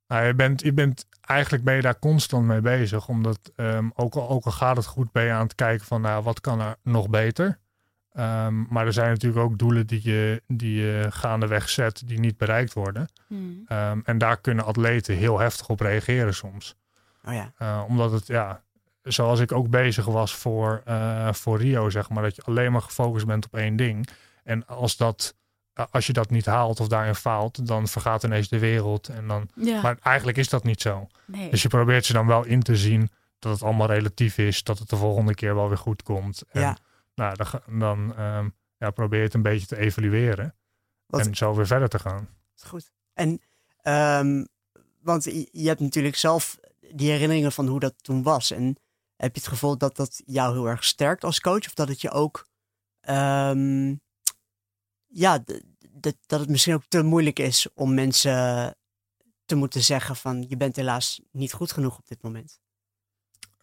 [0.06, 3.08] Nou, je, bent, je bent, eigenlijk ben je daar constant mee bezig.
[3.08, 6.00] Omdat ehm, ook, al, ook al gaat het goed, ben je aan het kijken van
[6.00, 7.58] nou, wat kan er nog beter.
[8.12, 12.36] Ehm, maar er zijn natuurlijk ook doelen die je, die je gaandeweg zet die niet
[12.36, 13.08] bereikt worden.
[13.26, 13.62] Hmm.
[13.66, 16.76] Ehm, en daar kunnen atleten heel heftig op reageren soms.
[17.24, 18.62] Oh ja, Uh, omdat het, ja,
[19.02, 22.82] zoals ik ook bezig was voor, uh, voor Rio, zeg maar, dat je alleen maar
[22.82, 24.08] gefocust bent op één ding.
[24.44, 25.43] En als, dat, uh,
[25.90, 29.08] als je dat niet haalt of daarin faalt, dan vergaat ineens de wereld.
[29.08, 29.82] En dan, Ja.
[29.82, 31.06] Maar eigenlijk is dat niet zo.
[31.26, 31.50] nee.
[31.50, 34.78] Dus je probeert ze dan wel in te zien dat het allemaal relatief is, dat
[34.78, 36.42] het de volgende keer wel weer goed komt.
[36.48, 36.76] En Ja.
[37.14, 40.54] nou, dan, dan um, ja, probeer je het een beetje te evalueren
[41.06, 42.28] Wat- en zo weer verder te gaan.
[42.66, 42.92] goed.
[43.14, 43.40] En,
[43.82, 44.44] ehm,
[45.02, 46.58] want je, je hebt natuurlijk zelf
[46.94, 48.50] die herinneringen van hoe dat toen was.
[48.50, 48.76] En
[49.16, 51.66] heb je het gevoel dat dat jou heel erg sterkt als coach?
[51.66, 52.46] Of dat het je ook,
[53.00, 53.94] ehm,
[55.14, 55.44] ja,
[56.00, 58.76] dat het misschien ook te moeilijk is om mensen
[59.44, 62.60] te moeten zeggen van je bent helaas niet goed genoeg op dit moment?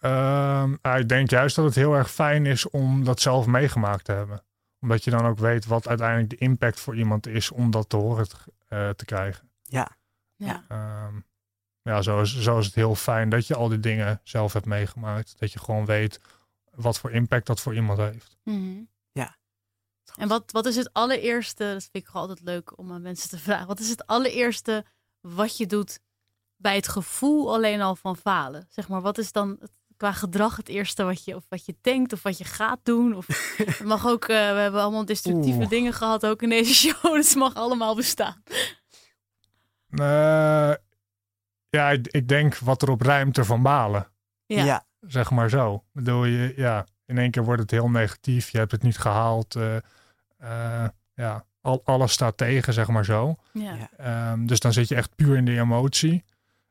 [0.01, 4.11] Um, ik denk juist dat het heel erg fijn is om dat zelf meegemaakt te
[4.11, 4.43] hebben.
[4.79, 7.95] Omdat je dan ook weet wat uiteindelijk de impact voor iemand is om dat te
[7.95, 8.27] horen,
[8.67, 9.49] eh, te krijgen.
[9.63, 9.97] Ja,
[10.35, 10.65] Ja.
[10.67, 11.15] Ehm,
[11.81, 14.65] ja, zo is, zo is het heel fijn dat je al die dingen zelf hebt
[14.65, 15.39] meegemaakt.
[15.39, 16.19] Dat je gewoon weet
[16.71, 18.37] wat voor impact dat voor iemand heeft.
[18.43, 18.65] Mhm.
[18.67, 19.00] Ja.
[20.15, 23.29] En wat, wat is het allereerste, dat vind ik gewoon altijd leuk om aan mensen
[23.29, 23.67] te vragen.
[23.67, 24.85] Wat is het allereerste
[25.21, 25.99] wat je doet
[26.55, 28.65] bij het gevoel alleen al van falen?
[28.69, 31.75] Zeg maar, wat is dan het- qua gedrag het eerste wat je, of wat je
[31.81, 33.15] denkt of wat je gaat doen?
[33.15, 35.69] Of, het mag ook, eh, we hebben allemaal destructieve Oeh.
[35.69, 37.13] dingen gehad ook in deze show.
[37.15, 38.43] Dus het mag allemaal bestaan.
[39.89, 40.73] Eh,
[41.69, 44.11] ja, ik, ik denk wat er op ruimte van balen.
[44.45, 44.63] Ja.
[44.63, 44.85] ja.
[44.99, 45.83] Zeg maar zo.
[45.91, 48.49] Bedoel je, ja, in één keer wordt het heel negatief.
[48.49, 49.55] Je hebt het niet gehaald.
[49.55, 49.75] eh,
[50.41, 53.35] eh, ja, al, alles staat tegen, zeg maar zo.
[53.51, 53.89] Ja.
[53.97, 56.23] Ehm, dus dan zit je echt puur in die emotie.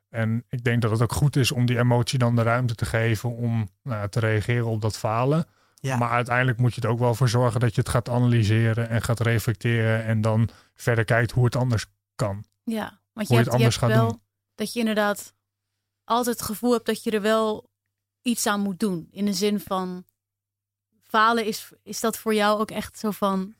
[0.09, 2.85] En ik denk dat het ook goed is om die emotie dan de ruimte te
[2.85, 5.46] geven om nou, ja, te reageren op dat falen.
[5.74, 5.96] Ja.
[5.96, 9.02] Maar uiteindelijk moet je er ook wel voor zorgen dat je het gaat analyseren en
[9.02, 12.44] gaat reflecteren en dan verder kijkt hoe het anders kan.
[12.62, 14.22] Ja, want Hoe je je hebt, het je anders hebt gaat wel doen.
[14.54, 15.35] dat je inderdaad
[16.04, 17.70] altijd het gevoel hebt dat je er wel
[18.22, 19.09] iets aan moet doen.
[19.11, 20.04] In de zin van
[21.02, 23.54] falen is, is dat voor jou ook echt zo van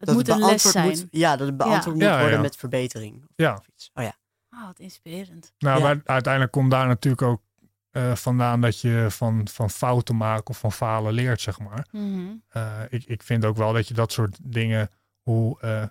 [0.00, 0.88] het Dat moet een les zijn.
[0.88, 1.92] Moet, ja, dat het beantwoord Ja.
[1.92, 2.40] moet Ja, worden ja.
[2.42, 3.24] met verbetering.
[3.36, 3.90] Ja, Of iets.
[3.94, 4.12] Oh ja.
[4.48, 5.52] Ah, wat inspirerend.
[5.58, 5.84] nou, Ja.
[5.84, 7.42] maar uiteindelijk komt daar natuurlijk ook
[7.90, 11.86] eh, vandaan dat je van, van fouten maken of van falen leert, zeg maar.
[11.90, 12.20] Mhm.
[12.48, 14.90] Eh, ik, ik vind ook wel dat je dat soort dingen,
[15.22, 15.84] hoe eh,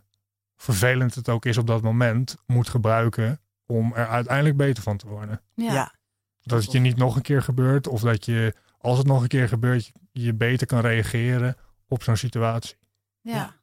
[0.55, 5.07] vervelend het ook is op dat moment, moet gebruiken om er uiteindelijk beter van te
[5.07, 5.41] worden.
[5.53, 5.73] Ja.
[5.73, 5.93] Ja.
[6.41, 9.27] Dat het je niet nog een keer gebeurt of dat je, als het nog een
[9.27, 11.55] keer gebeurt, je, je beter kan reageren
[11.87, 12.77] op zo'n situatie.
[13.21, 13.33] ja.
[13.35, 13.57] Ja.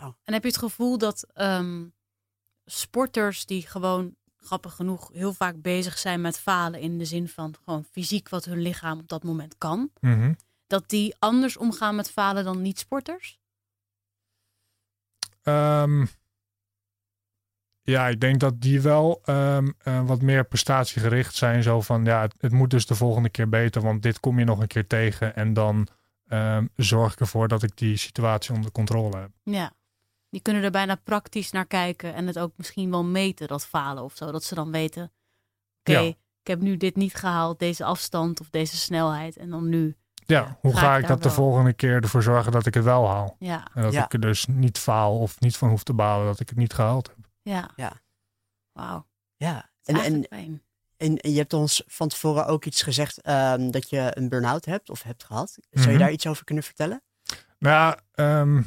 [0.00, 1.84] En heb je het gevoel dat ehm,
[2.64, 7.54] sporters die gewoon grappig genoeg heel vaak bezig zijn met falen in de zin van
[7.64, 10.32] gewoon fysiek wat hun lichaam op dat moment kan, Mhm.
[10.66, 13.40] dat die anders omgaan met falen dan niet-sporters?
[15.42, 16.06] Ehm,
[17.82, 21.62] ja, ik denk dat die wel ehm, eh, wat meer prestatiegericht zijn.
[21.62, 24.44] Zo van, ja, het, het moet dus de volgende keer beter, want dit kom je
[24.44, 25.34] nog een keer tegen.
[25.36, 25.86] En dan
[26.26, 29.30] ehm, zorg ik ervoor dat ik die situatie onder controle heb.
[29.42, 29.72] Ja.
[30.32, 34.02] Die kunnen er bijna praktisch naar kijken en het ook misschien wel meten, dat falen
[34.02, 34.32] of zo.
[34.32, 35.12] Dat ze dan weten,
[35.80, 36.00] oké, Ja.
[36.40, 39.36] ik heb nu dit niet gehaald, deze afstand of deze snelheid.
[39.36, 42.52] En dan nu, Ja, Ja, hoe ga ga ik dat de volgende keer ervoor zorgen
[42.52, 43.36] dat ik het wel haal?
[43.38, 44.04] ja, En dat Ja.
[44.04, 46.72] ik er dus niet faal of niet van hoef te balen dat ik het niet
[46.72, 47.16] gehaald heb.
[47.42, 47.70] ja.
[47.76, 47.92] Ja.
[48.72, 49.06] Wauw.
[49.36, 49.70] Ja.
[49.84, 50.60] En, En, en,
[50.98, 51.16] fijn.
[51.16, 55.02] je hebt ons van tevoren ook iets gezegd ehm, dat je een burn-out hebt of
[55.02, 55.50] hebt gehad.
[55.70, 55.98] Zou je Mhm.
[55.98, 57.02] daar iets over kunnen vertellen?
[57.58, 58.62] Nou ja, ehm,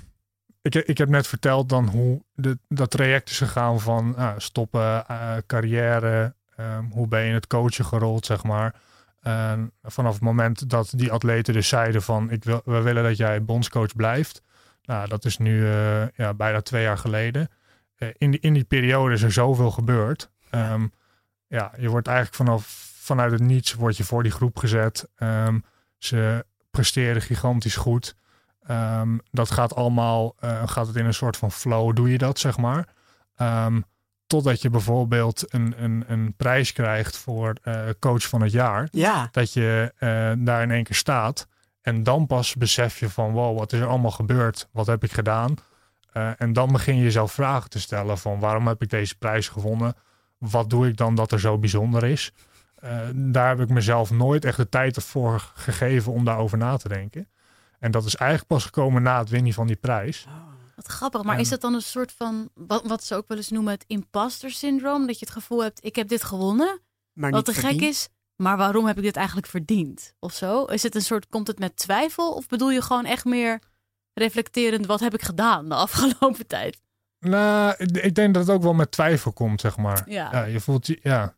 [0.65, 5.07] ik, ik heb net verteld dan hoe de, dat traject is gegaan van ah, stoppen,
[5.07, 8.75] eh, carrière, ehm, hoe ben je in het coachen gerold, zeg maar.
[9.21, 13.17] En vanaf het moment dat die atleten dus zeiden van ik wil, we willen dat
[13.17, 14.41] jij bondscoach blijft.
[14.83, 17.49] Nou, dat is nu eh, ja, bijna twee jaar geleden.
[17.95, 20.29] Eh, in, die, in die periode is er zoveel gebeurd.
[20.49, 20.87] Ehm,
[21.47, 25.09] ja, je wordt eigenlijk vanaf vanuit het niets word je voor die groep gezet.
[25.15, 25.59] Ehm,
[25.97, 28.15] ze presteren gigantisch goed.
[28.67, 32.39] Ehm, dat gaat allemaal, eh, gaat het in een soort van flow, doe je dat,
[32.39, 32.87] zeg maar.
[33.35, 33.81] Ehm,
[34.27, 38.87] totdat je bijvoorbeeld een, een, een prijs krijgt voor eh, coach van het jaar.
[38.91, 39.27] Ja.
[39.31, 41.47] Dat je eh, daar in één keer staat.
[41.81, 44.67] En dan pas besef je van, wow, wat is er allemaal gebeurd?
[44.71, 45.55] Wat heb ik gedaan?
[46.37, 49.95] En dan begin je jezelf vragen te stellen van, waarom heb ik deze prijs gewonnen?
[50.37, 52.31] Wat doe ik dan dat er zo bijzonder is?
[53.13, 57.27] Daar heb ik mezelf nooit echt de tijd voor gegeven om daarover na te denken.
[57.85, 60.27] En dat is eigenlijk pas gekomen na het winnen van die prijs.
[60.75, 63.37] Wat grappig, maar En- is dat dan een soort van, wat, wat ze ook wel
[63.37, 65.07] eens noemen, het imposter syndroom?
[65.07, 66.79] Dat je het gevoel hebt, ik heb dit gewonnen,
[67.13, 70.13] Maar wat te gek is, maar waarom heb ik dit eigenlijk verdiend?
[70.19, 70.63] Of zo?
[70.63, 72.33] Is het een soort, komt het met twijfel?
[72.33, 73.59] Of bedoel je gewoon echt meer
[74.13, 76.81] reflecterend, wat heb ik gedaan de afgelopen tijd?
[77.19, 80.03] Nou, ik denk dat het ook wel met twijfel komt, zeg maar.
[80.09, 80.43] Ja.
[80.43, 81.35] je voelt je, ja.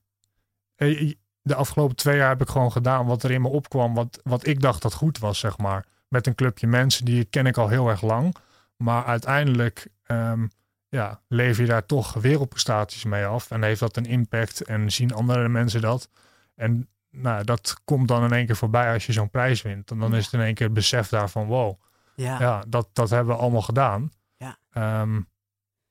[0.75, 4.19] Eh, De afgelopen twee jaar heb ik gewoon gedaan wat er in me opkwam, wat,
[4.23, 5.85] wat ik dacht dat goed was, zeg maar.
[6.07, 8.35] Met een clubje mensen, die ken ik al heel erg lang.
[8.77, 10.47] Maar uiteindelijk ehm,
[10.89, 13.51] ja, lever je daar toch wereldprestaties mee af.
[13.51, 16.09] En heeft dat een impact en zien andere mensen dat.
[16.55, 19.91] En nou, dat komt dan in één keer voorbij als je zo'n prijs wint.
[19.91, 21.81] En dan is het in één keer het besef daarvan, wow,
[22.15, 22.39] Ja.
[22.39, 24.11] ja, dat, dat hebben we allemaal gedaan.
[24.37, 24.57] Ja.
[24.71, 25.21] Ehm,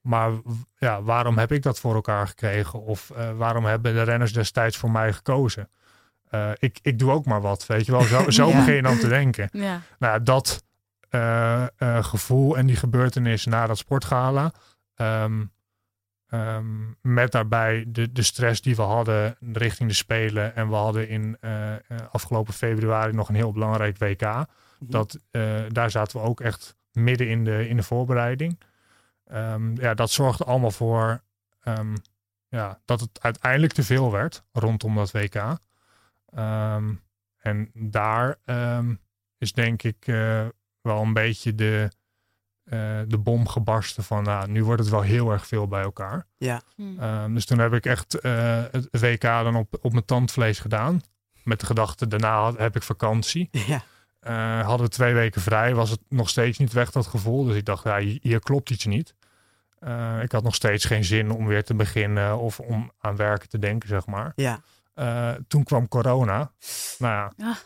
[0.01, 0.31] maar
[0.77, 2.83] ja, waarom heb ik dat voor elkaar gekregen?
[2.83, 5.71] Of eh, waarom hebben de renners destijds voor mij gekozen?
[6.31, 8.03] Eh, ik, ik doe ook maar wat, weet je wel.
[8.03, 8.57] Zo, zo Ja.
[8.57, 9.49] begin je dan te denken.
[9.53, 10.65] Ja, Nou, dat
[11.09, 14.53] eh, eh, gevoel en die gebeurtenis na dat sportgala.
[14.95, 15.45] ehm,
[16.29, 16.67] ehm,
[17.03, 20.55] met daarbij de, de stress die we hadden richting de Spelen.
[20.57, 21.39] En we hadden in
[22.11, 24.21] afgelopen februari nog een heel belangrijk WK.
[24.23, 24.45] Mhm.
[24.79, 28.61] Dat, eh, daar zaten we ook echt midden in de, in de voorbereiding.
[29.27, 31.23] Ehm, ja, dat zorgde allemaal voor
[31.63, 31.97] ehm,
[32.49, 35.57] ja, dat het uiteindelijk te veel werd rondom dat WK.
[36.35, 36.95] Ehm,
[37.39, 38.95] en daar ehm,
[39.39, 40.47] is denk ik eh,
[40.81, 41.91] wel een beetje de,
[42.65, 46.27] eh, de bom gebarsten van, nou, nu wordt het wel heel erg veel bij elkaar.
[46.37, 46.63] Ja.
[46.77, 46.99] Hm.
[47.01, 51.01] Ehm, dus toen heb ik echt eh, het WK dan op, op mijn tandvlees gedaan.
[51.45, 53.49] Met de gedachte, daarna had- heb ik vakantie.
[53.67, 53.83] Ja.
[54.21, 57.45] Eh, hadden we twee weken vrij, was het nog steeds niet weg dat gevoel.
[57.45, 59.15] Dus ik dacht, ja, hier, hier klopt iets niet.
[59.79, 63.49] Eh, ik had nog steeds geen zin om weer te beginnen of om aan werken
[63.49, 64.33] te denken, zeg maar.
[64.37, 64.61] Ja.
[64.97, 66.53] Eh, toen kwam corona.
[66.99, 67.57] Nou ja, Ja.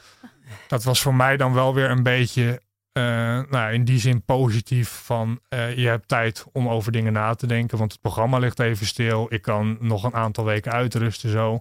[0.69, 2.63] dat was voor mij dan wel weer een beetje,
[2.93, 3.03] eh,
[3.51, 7.47] nou, in die zin positief van eh, je hebt tijd om over dingen na te
[7.47, 9.27] denken, want het programma ligt even stil.
[9.29, 11.61] Ik kan nog een aantal weken uitrusten zo.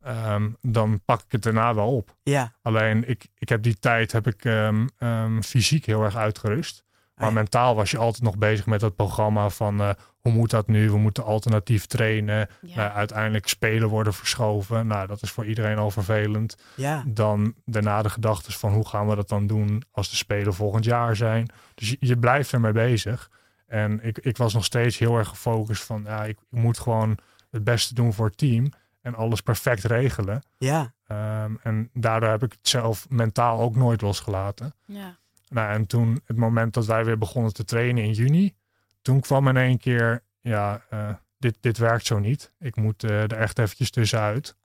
[0.00, 2.16] Ehm, dan pak ik het daarna wel op.
[2.22, 2.52] Ja.
[2.62, 6.84] Alleen ik, ik heb die tijd heb ik ehm, ehm, fysiek heel erg uitgerust.
[7.22, 10.66] Maar mentaal was je altijd nog bezig met dat programma van eh, hoe moet dat
[10.66, 10.90] nu?
[10.90, 12.48] We moeten alternatief trainen.
[12.60, 12.76] Ja.
[12.76, 14.86] Nou, uiteindelijk spelen worden verschoven.
[14.86, 16.56] Nou, dat is voor iedereen al vervelend.
[16.74, 17.04] Ja.
[17.06, 20.84] Dan daarna de gedachten van hoe gaan we dat dan doen als de spelen volgend
[20.84, 21.48] jaar zijn.
[21.74, 23.30] Dus je, je blijft ermee bezig.
[23.66, 27.18] En ik, ik was nog steeds heel erg gefocust van ja, ik, ik moet gewoon
[27.50, 28.72] het beste doen voor het team.
[29.00, 30.42] En alles perfect regelen.
[30.58, 30.92] Ja.
[31.06, 34.74] Ehm, en daardoor heb ik het zelf mentaal ook nooit losgelaten.
[34.86, 35.18] Ja.
[35.52, 38.54] Nou, en toen, het moment dat wij weer begonnen te trainen in juni,
[39.02, 42.52] toen kwam in één keer, ja, eh, dit, dit werkt zo niet.
[42.58, 44.56] Ik moet eh, er echt eventjes tussenuit.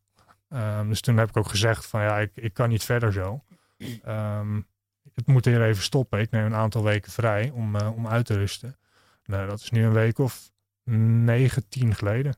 [0.50, 3.44] Ehm, dus toen heb ik ook gezegd van, ja, ik, ik kan niet verder zo.
[4.04, 4.62] Ehm,
[5.14, 6.20] het moet hier even stoppen.
[6.20, 8.78] Ik neem een aantal weken vrij om, eh, om uit te rusten.
[9.26, 10.52] Nou, dat is nu een week of
[11.24, 12.36] negen, tien geleden.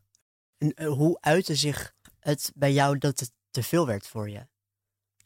[0.58, 4.48] En hoe uitte zich het bij jou dat het te veel werd voor je?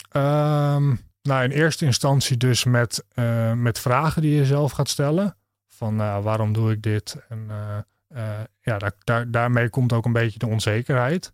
[0.10, 5.36] Ehm, nou, in eerste instantie dus met, eh, met vragen die je zelf gaat stellen.
[5.68, 7.18] Van nou, waarom doe ik dit?
[7.30, 11.34] En eh, eh, ja, daar, daar, daarmee komt ook een beetje de onzekerheid.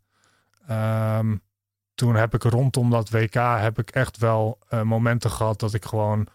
[0.68, 1.36] Ehm,
[1.96, 6.28] toen heb ik rondom dat WK heb ik echt wel momenten gehad dat ik gewoon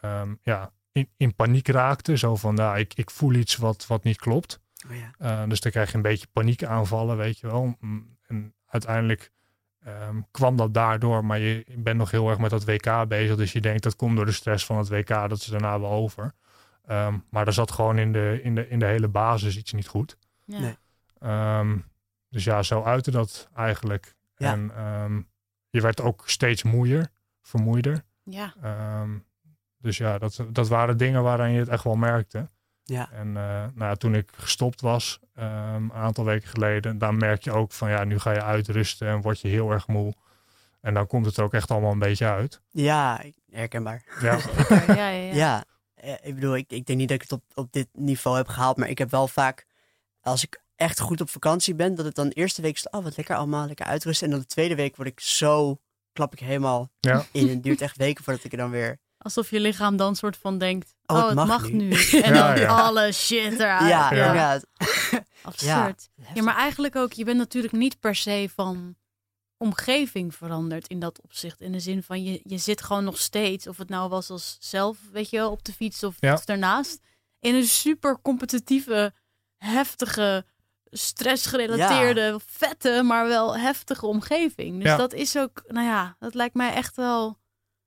[0.00, 2.16] ehm, ja, in, in paniek raakte.
[2.16, 4.60] Zo van, nou, ik, ik voel iets wat, wat niet klopt.
[4.90, 5.42] Oh ja.
[5.42, 7.76] Uh, dus dan krijg je een beetje paniekaanvallen, weet je wel.
[7.80, 9.32] Mm, En uiteindelijk
[9.84, 13.36] ehm, kwam dat daardoor, maar je bent nog heel erg met dat WK bezig.
[13.36, 15.90] Dus je denkt dat komt door de stress van het WK, dat is daarna wel
[15.90, 16.32] over.
[16.86, 19.88] Ehm, maar er zat gewoon in de, in, de, in de hele basis iets niet
[19.88, 20.16] goed.
[20.44, 20.58] Ja.
[20.58, 20.76] Nee.
[21.18, 21.78] Ehm,
[22.28, 24.14] dus ja, zo uitte dat eigenlijk.
[24.36, 24.52] Ja.
[24.52, 25.20] En ehm,
[25.70, 27.08] je werd ook steeds moeier,
[27.42, 28.04] vermoeider.
[28.22, 28.54] Ja.
[28.62, 29.10] Ehm,
[29.78, 32.48] dus ja, dat, dat waren dingen waaraan je het echt wel merkte.
[32.84, 33.10] Ja.
[33.12, 37.44] En eh, nou, ja, toen ik gestopt was, ehm, een aantal weken geleden, dan merk
[37.44, 40.14] je ook van ja, nu ga je uitrusten en word je heel erg moe.
[40.80, 42.60] En dan komt het er ook echt allemaal een beetje uit.
[42.70, 44.04] Ja, herkenbaar.
[44.20, 44.38] Ja,
[44.86, 45.34] Ja, ja, ja.
[45.34, 45.64] Ja,
[45.94, 48.48] eh, ik bedoel, ik, ik denk niet dat ik het op, op dit niveau heb
[48.48, 49.66] gehaald, maar ik heb wel vaak,
[50.20, 53.02] als ik echt goed op vakantie ben, dat het dan de eerste week is, oh
[53.02, 54.26] wat lekker allemaal, lekker uitrusten.
[54.26, 55.80] En dan de tweede week word ik zo,
[56.12, 57.24] klap ik helemaal ja.
[57.32, 57.42] in.
[57.42, 59.00] En het duurt echt weken voordat ik er dan weer...
[59.22, 61.90] Alsof je lichaam dan soort van denkt, Oh, oh, het het mag mag, nu.
[62.22, 62.76] En Ja, dan ja.
[62.80, 63.88] alle shit eruit.
[63.88, 64.10] ja, ja.
[64.10, 64.64] inderdaad.
[65.42, 66.08] Absurd.
[66.34, 66.42] Ja.
[66.42, 68.96] maar eigenlijk ook, je bent natuurlijk niet per se van
[69.56, 71.60] omgeving veranderd in dat opzicht.
[71.60, 74.56] In de zin van, je, je zit gewoon nog steeds, of het nou was als
[74.60, 76.32] zelf, weet je wel, op de fiets of, Ja.
[76.32, 76.98] of daarnaast,
[77.40, 79.12] in een super competitieve,
[79.56, 80.44] heftige,
[80.90, 84.74] stressgerelateerde, vette, maar wel heftige omgeving.
[84.76, 84.96] Dus Ja.
[84.96, 87.40] dat is ook, nou ja, dat lijkt mij echt wel...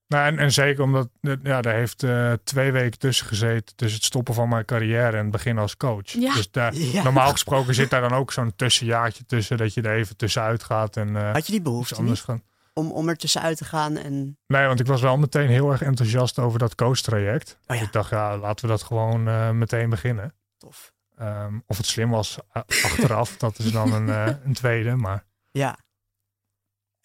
[0.07, 1.09] Nou, en, en zeker omdat
[1.43, 3.75] ja, daar heeft eh, twee weken tussen gezeten.
[3.75, 6.07] tussen het stoppen van mijn carrière en het begin als coach.
[6.11, 6.33] Ja.
[6.33, 7.03] Dus daar, Ja.
[7.03, 9.57] normaal gesproken zit daar dan ook zo'n tussenjaartje tussen.
[9.57, 12.43] Dat je er even tussenuit gaat en eh Had je die behoefte anders niet gaan.
[12.73, 14.37] om, om er tussenuit te gaan en...
[14.47, 17.57] Nee, want ik was wel meteen heel erg enthousiast over dat coach-traject.
[17.67, 17.81] Oh ja.
[17.83, 20.33] Ik dacht, ja, laten we dat gewoon eh, meteen beginnen.
[20.57, 20.93] Tof.
[21.17, 24.07] Ehm, of het slim was achteraf, dat is dan een,
[24.45, 24.95] een tweede.
[24.95, 25.77] Maar Ja.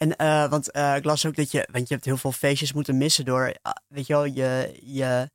[0.00, 2.72] En, eh, want eh, ik las ook dat je, want je hebt heel veel feestjes
[2.72, 5.30] moeten missen door, ah, weet je wel, je, je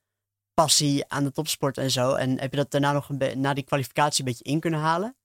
[0.53, 2.13] passie aan de topsport en zo.
[2.13, 5.15] En heb je dat daarna nog een na die kwalificatie een beetje in kunnen halen?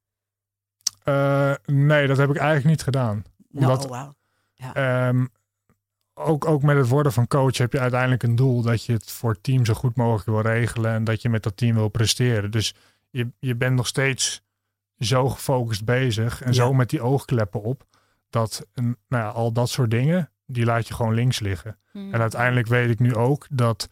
[1.04, 3.24] eh, nee, dat heb ik eigenlijk niet gedaan.
[3.48, 4.14] Nou, Omdat- oh, wauw.
[4.74, 5.26] Ehm,
[6.14, 9.10] ook, ook met het worden van coach heb je uiteindelijk een doel dat je het
[9.10, 11.88] voor het team zo goed mogelijk wil regelen en dat je met dat team wil
[11.88, 12.50] presteren.
[12.50, 12.74] Dus
[13.10, 14.42] je, je bent nog steeds
[14.98, 16.52] zo gefocust bezig en Ja.
[16.54, 17.84] zo met die oogkleppen op
[18.30, 21.78] dat nou ja, al dat soort dingen, die laat je gewoon links liggen.
[21.90, 23.88] hmm, En uiteindelijk weet ik nu ook dat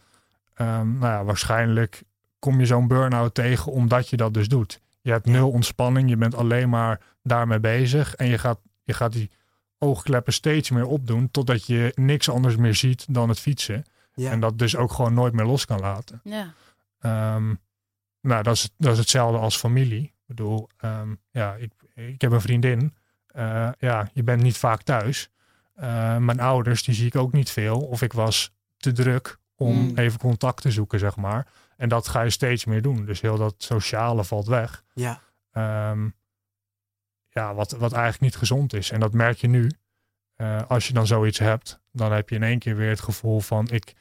[0.53, 2.03] ehm, nou ja, waarschijnlijk
[2.39, 4.81] kom je zo'n burn-out tegen omdat je dat dus doet.
[5.01, 9.11] Je hebt nul ontspanning, je bent alleen maar daarmee bezig en je gaat, je gaat
[9.11, 9.31] die
[9.77, 13.85] oogkleppen steeds meer opdoen totdat je niks anders meer ziet dan het fietsen.
[14.13, 14.31] Ja.
[14.31, 16.21] En dat dus ook gewoon nooit meer los kan laten.
[16.23, 16.53] Ja.
[16.99, 17.53] Ehm,
[18.21, 20.03] nou, dat is, dat is hetzelfde als familie.
[20.03, 22.93] Ik bedoel, ehm, ja, ik, ik heb een vriendin.
[23.31, 25.29] Eh, ja, je bent niet vaak thuis.
[25.75, 27.79] Eh, mijn ouders, die zie ik ook niet veel.
[27.79, 29.97] Of ik was te druk om Mm.
[29.97, 31.47] even contact te zoeken, zeg maar.
[31.77, 33.05] En dat ga je steeds meer doen.
[33.05, 34.83] Dus heel dat sociale valt weg.
[34.93, 35.21] Ja.
[35.51, 36.09] Ehm,
[37.29, 38.91] ja, wat, wat eigenlijk niet gezond is.
[38.91, 39.71] En dat merk je nu.
[40.35, 43.39] Eh, als je dan zoiets hebt, dan heb je in één keer weer het gevoel
[43.39, 43.93] van ik,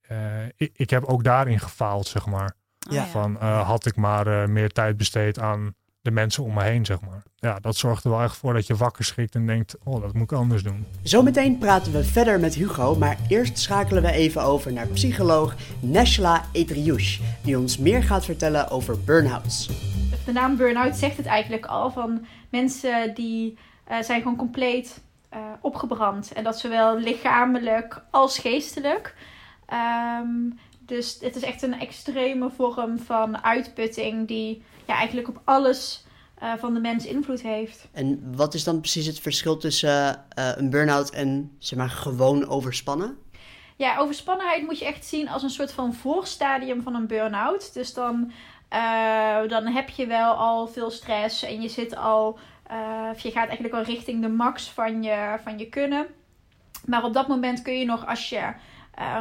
[0.00, 2.56] eh, ik, ik heb ook daarin gefaald, zeg maar.
[2.88, 3.06] Oh Ja.
[3.06, 6.84] Van eh, had ik maar eh, meer tijd besteed aan de mensen om me heen,
[6.84, 7.22] zeg maar.
[7.36, 10.12] Ja, dat zorgt er wel echt voor dat je wakker schrikt en denkt, oh, dat
[10.12, 10.86] moet ik anders doen.
[11.02, 16.44] Zometeen praten we verder met Hugo, maar eerst schakelen we even over naar psycholoog Neshla
[16.52, 19.70] Etriouche, die ons meer gaat vertellen over burn-outs.
[20.24, 25.40] de naam burn-out zegt het eigenlijk al van mensen die eh, zijn gewoon compleet eh,
[25.60, 26.32] opgebrand.
[26.32, 29.14] En dat zowel lichamelijk als geestelijk.
[29.66, 36.04] Ehm, dus het is echt een extreme vorm van uitputting die ja, eigenlijk op alles
[36.42, 37.88] eh, van de mens invloed heeft.
[37.92, 42.48] En wat is dan precies het verschil tussen eh, een burn-out en zeg maar gewoon
[42.48, 43.18] overspannen?
[43.76, 47.74] Ja, overspannenheid moet je echt zien als een soort van voorstadium van een burn-out.
[47.74, 48.32] Dus dan,
[48.68, 52.38] eh, dan heb je wel al veel stress en je zit al,
[53.10, 56.06] of je gaat eigenlijk al richting de max van je, van je kunnen.
[56.86, 58.52] Maar op dat moment kun je nog, als je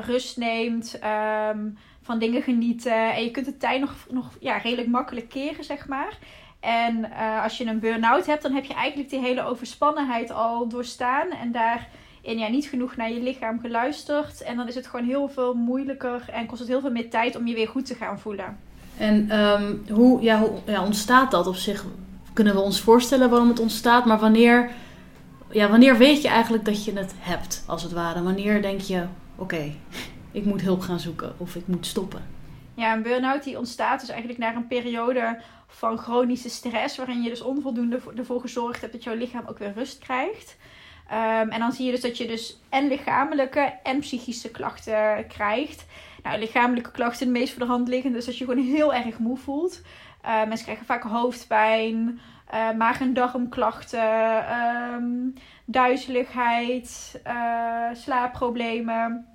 [0.02, 1.70] rust neemt, ehm,
[2.12, 5.88] van dingen genieten en je kunt de tijd nog, nog ja, redelijk makkelijk keren, zeg
[5.88, 6.18] maar.
[6.60, 10.68] En eh, als je een burn-out hebt, dan heb je eigenlijk die hele overspannenheid al
[10.68, 11.88] doorstaan en daar
[12.24, 14.42] en ja, niet genoeg naar je lichaam geluisterd.
[14.42, 17.36] En dan is het gewoon heel veel moeilijker en kost het heel veel meer tijd
[17.36, 18.58] om je weer goed te gaan voelen.
[18.98, 21.86] En ehm, hoe, ja, hoe ja, ontstaat dat op zich?
[22.34, 24.06] Kunnen we ons voorstellen waarom het ontstaat?
[24.06, 24.72] Maar wanneer,
[25.52, 28.24] ja, wanneer weet je eigenlijk dat je het hebt, als het ware?
[28.24, 29.04] Wanneer denk je,
[29.36, 29.72] oké,
[30.32, 32.22] ik moet hulp gaan zoeken of ik moet stoppen?
[32.76, 37.30] Ja, een burn-out die ontstaat dus eigenlijk na een periode van chronische stress, waarin je
[37.30, 40.58] dus onvoldoende voor- ervoor gezorgd hebt dat jouw lichaam ook weer rust krijgt.
[41.10, 45.86] Ehm, en dan zie je dus dat je dus en lichamelijke en psychische klachten krijgt.
[46.24, 49.18] Nou, lichamelijke klachten het meest voor de hand liggen, dus dat je gewoon heel erg
[49.20, 49.82] moe voelt.
[50.22, 55.30] Eh, mensen krijgen vaak hoofdpijn, eh maag- en darmklachten, ehm,
[55.66, 57.34] duizeligheid, eh,
[57.94, 59.26] slaapproblemen.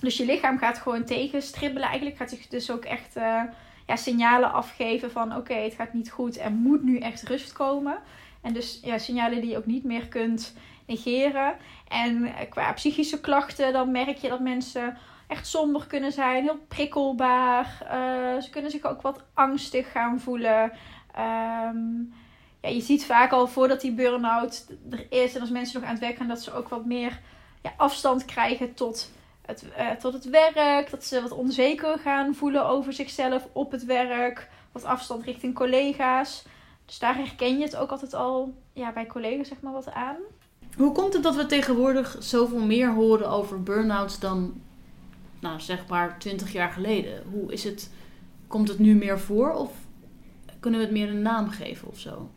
[0.00, 1.88] Dus je lichaam gaat gewoon tegenstribbelen.
[1.88, 3.42] Eigenlijk gaat zich dus ook echt eh,
[3.86, 7.98] ja, signalen afgeven van oké, het gaat niet goed en moet nu echt rust komen.
[8.40, 10.54] En dus ja, signalen die je ook niet meer kunt
[10.86, 11.54] negeren.
[11.88, 16.58] En eh, qua psychische klachten, dan merk je dat mensen echt somber kunnen zijn, heel
[16.68, 17.86] prikkelbaar.
[17.88, 20.72] Eh, ze kunnen zich ook wat angstig gaan voelen.
[21.14, 22.00] Ehm,
[22.60, 25.94] ja, je ziet vaak al voordat die burn-out er is en als mensen nog aan
[25.94, 27.20] het werk gaan, dat ze ook wat meer
[27.62, 29.10] ja, afstand krijgen tot
[29.44, 30.90] eh, tot het werk.
[30.90, 34.48] Dat ze wat onzeker gaan voelen over zichzelf op het werk.
[34.72, 36.44] Wat afstand richting collega's.
[36.84, 40.16] Dus daar herken je het ook altijd al ja, bij collega's zeg maar wat aan.
[40.76, 44.60] Hoe komt het dat we tegenwoordig zoveel meer horen over burn-outs dan,
[45.40, 47.22] nou zeg maar, 20 jaar geleden?
[47.30, 47.90] Hoe is het,
[48.46, 49.72] komt het nu meer voor of
[50.60, 52.30] kunnen we het meer een naam geven of zo?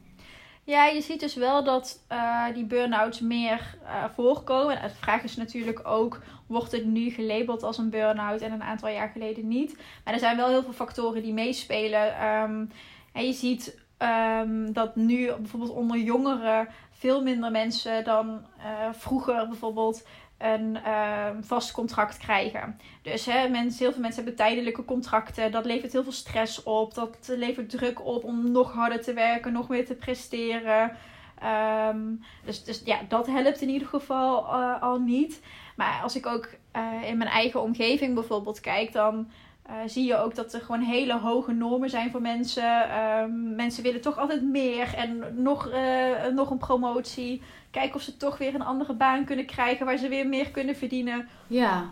[0.66, 4.80] Ja, je ziet dus wel dat eh, die burn-outs meer eh, voorkomen.
[4.80, 8.64] En de vraag is natuurlijk ook, wordt het nu gelabeld als een burn-out en een
[8.64, 9.78] aantal jaar geleden niet?
[10.04, 12.18] Maar er zijn wel heel veel factoren die meespelen.
[12.18, 12.66] Ehm,
[13.14, 19.48] en je ziet ehm, dat nu bijvoorbeeld onder jongeren veel minder mensen dan eh, vroeger
[19.48, 20.08] bijvoorbeeld
[20.44, 22.80] een ehm, vast contract krijgen.
[23.02, 25.52] Dus mensen, heel veel mensen hebben tijdelijke contracten.
[25.52, 26.94] Dat levert heel veel stress op.
[26.94, 30.98] Dat levert druk op om nog harder te werken, nog meer te presteren.
[31.40, 32.00] Ehm,
[32.46, 35.42] dus, dus ja, dat helpt in ieder geval eh, al niet.
[35.76, 39.32] Maar als ik ook eh, in mijn eigen omgeving bijvoorbeeld kijk, dan
[39.64, 42.90] eh, zie je ook dat er gewoon hele hoge normen zijn voor mensen.
[42.90, 47.42] Ehm, mensen willen toch altijd meer en nog, eh, nog een promotie.
[47.72, 50.76] Kijken of ze toch weer een andere baan kunnen krijgen waar ze weer meer kunnen
[50.76, 51.28] verdienen.
[51.48, 51.86] Ja,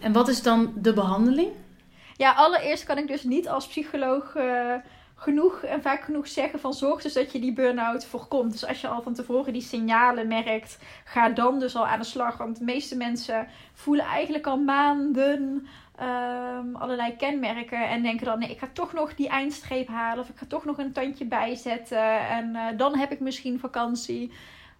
[0.00, 1.52] en wat is dan de behandeling?
[2.16, 4.74] Ja, allereerst kan ik dus niet als psycholoog eh,
[5.14, 8.52] genoeg en vaak genoeg zeggen van zorg dus dat je die burn-out voorkomt.
[8.52, 12.04] Dus als je al van tevoren die signalen merkt, ga dan dus al aan de
[12.04, 12.36] slag.
[12.36, 15.66] Want de meeste mensen voelen eigenlijk al maanden
[16.00, 20.28] ehm, allerlei kenmerken en denken dan nee, ik ga toch nog die eindstreep halen of
[20.28, 24.32] ik ga toch nog een tandje bijzetten en eh, dan heb ik misschien vakantie.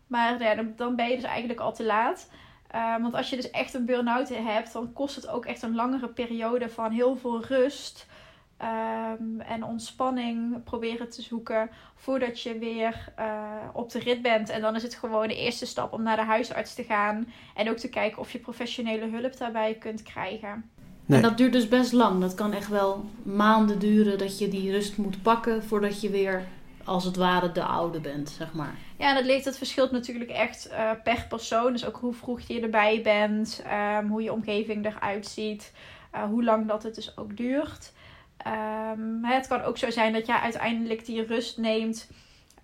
[0.07, 2.31] Maar ja, dan, dan ben je dus eigenlijk al te laat.
[2.75, 5.75] Uh, want als je dus echt een burn-out hebt, dan kost het ook echt een
[5.75, 8.07] langere periode van heel veel rust
[8.63, 14.49] um, en ontspanning proberen te zoeken voordat je weer uh, op de rit bent.
[14.49, 17.71] En dan is het gewoon de eerste stap om naar de huisarts te gaan en
[17.71, 20.71] ook te kijken of je professionele hulp daarbij kunt krijgen.
[21.11, 21.19] Nee.
[21.19, 22.21] En dat duurt dus best lang.
[22.21, 26.45] Dat kan echt wel maanden duren dat je die rust moet pakken voordat je weer
[26.85, 28.75] als het ware de oude bent, zeg maar.
[28.99, 31.73] Ja, dat, ligt, dat verschilt natuurlijk echt uh, per persoon.
[31.73, 33.63] Dus ook hoe vroeg je erbij bent,
[33.99, 35.73] um, hoe je omgeving eruit ziet,
[36.15, 37.93] uh, hoe lang dat het dus ook duurt.
[38.97, 42.11] Um, het kan ook zo zijn dat jij uiteindelijk die rust neemt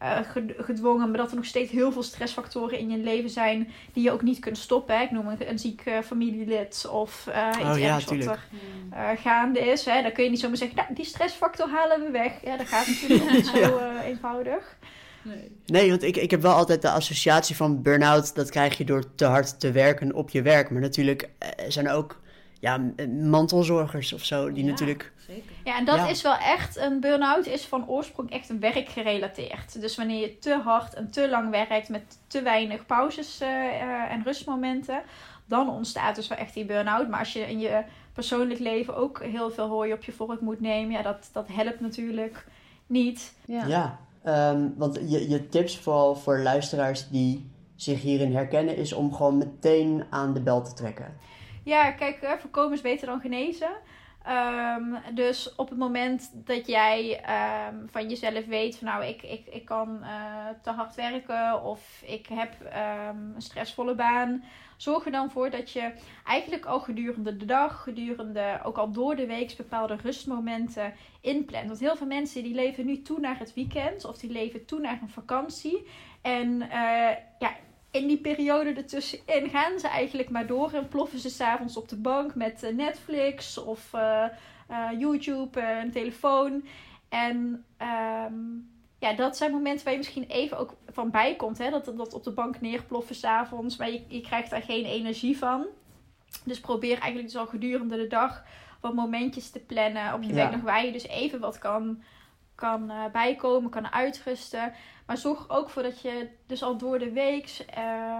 [0.03, 0.19] uh,
[0.59, 4.11] gedwongen, maar dat er nog steeds heel veel stressfactoren in je leven zijn die je
[4.11, 4.97] ook niet kunt stoppen.
[4.97, 5.03] Hè.
[5.03, 8.39] Ik noem een, een ziek uh, familielid of uh, iets oh, ja, wat
[8.91, 9.85] er gaande is.
[9.85, 10.03] Hè.
[10.03, 12.33] Dan kun je niet zomaar zeggen, nou, die stressfactor halen we weg.
[12.45, 14.77] Ja, dat gaat natuurlijk niet zo eenvoudig.
[15.23, 15.51] Nee.
[15.67, 18.35] nee, want ik, ik heb wel altijd de associatie van burn-out.
[18.35, 20.71] Dat krijg je door te hard te werken op je werk.
[20.71, 21.29] Maar natuurlijk
[21.69, 22.21] zijn er ook
[22.61, 22.81] ja,
[23.21, 25.53] mantelzorgers of zo, die natuurlijk zeker.
[25.65, 29.81] Ja, en dat is wel echt, een burn-out is van oorsprong echt een werkgerelateerd.
[29.81, 34.13] Dus wanneer je te hard en te lang werkt met te weinig pauzes uh, uh,
[34.13, 35.03] en rustmomenten,
[35.45, 37.09] dan ontstaat dus wel echt die burn-out.
[37.09, 37.83] Maar als je in je
[38.13, 41.81] persoonlijk leven ook heel veel hooi op je vork moet nemen, ja, dat, dat helpt
[41.81, 42.47] natuurlijk
[42.87, 43.35] niet.
[43.45, 43.99] Ja, ja
[44.53, 49.39] um, want je, je tips vooral voor luisteraars die zich hierin herkennen, is om gewoon
[49.39, 51.17] meteen aan de bel te trekken.
[51.67, 53.71] Ja, kijk, voorkomen is beter dan genezen.
[54.29, 57.21] Um, dus op het moment dat jij
[57.69, 60.09] um, van jezelf weet van nou, ik, ik, ik kan uh,
[60.63, 64.45] te hard werken of ik heb um, een stressvolle baan.
[64.77, 65.93] Zorg er dan voor dat je
[66.25, 71.67] eigenlijk al gedurende de dag, gedurende ook al door de week bepaalde rustmomenten inplant.
[71.67, 74.81] Want heel veel mensen die leven nu toe naar het weekend of die leven toe
[74.81, 75.87] naar een vakantie.
[76.23, 77.55] En uh, ja,
[77.91, 81.97] in die periode ertussenin gaan ze eigenlijk maar door en ploffen ze s'avonds op de
[81.97, 84.25] bank met eh, Netflix of uh,
[84.71, 86.65] uh, YouTube, een telefoon.
[87.09, 87.65] En
[88.29, 91.59] um, ja, dat zijn momenten waar je misschien even ook van bij komt.
[91.59, 91.71] Hè?
[91.71, 95.67] Dat, dat op de bank neerploffen s'avonds, maar je, je krijgt daar geen energie van.
[96.45, 98.45] Dus probeer eigenlijk dus al gedurende de dag
[98.81, 100.51] wat momentjes te plannen op je ja.
[100.51, 102.03] nog waar je dus even wat kan
[102.57, 104.73] kan uh, bijkomen, kan uitrusten.
[105.07, 107.65] Maar zorg ook voor dat je dus al door de week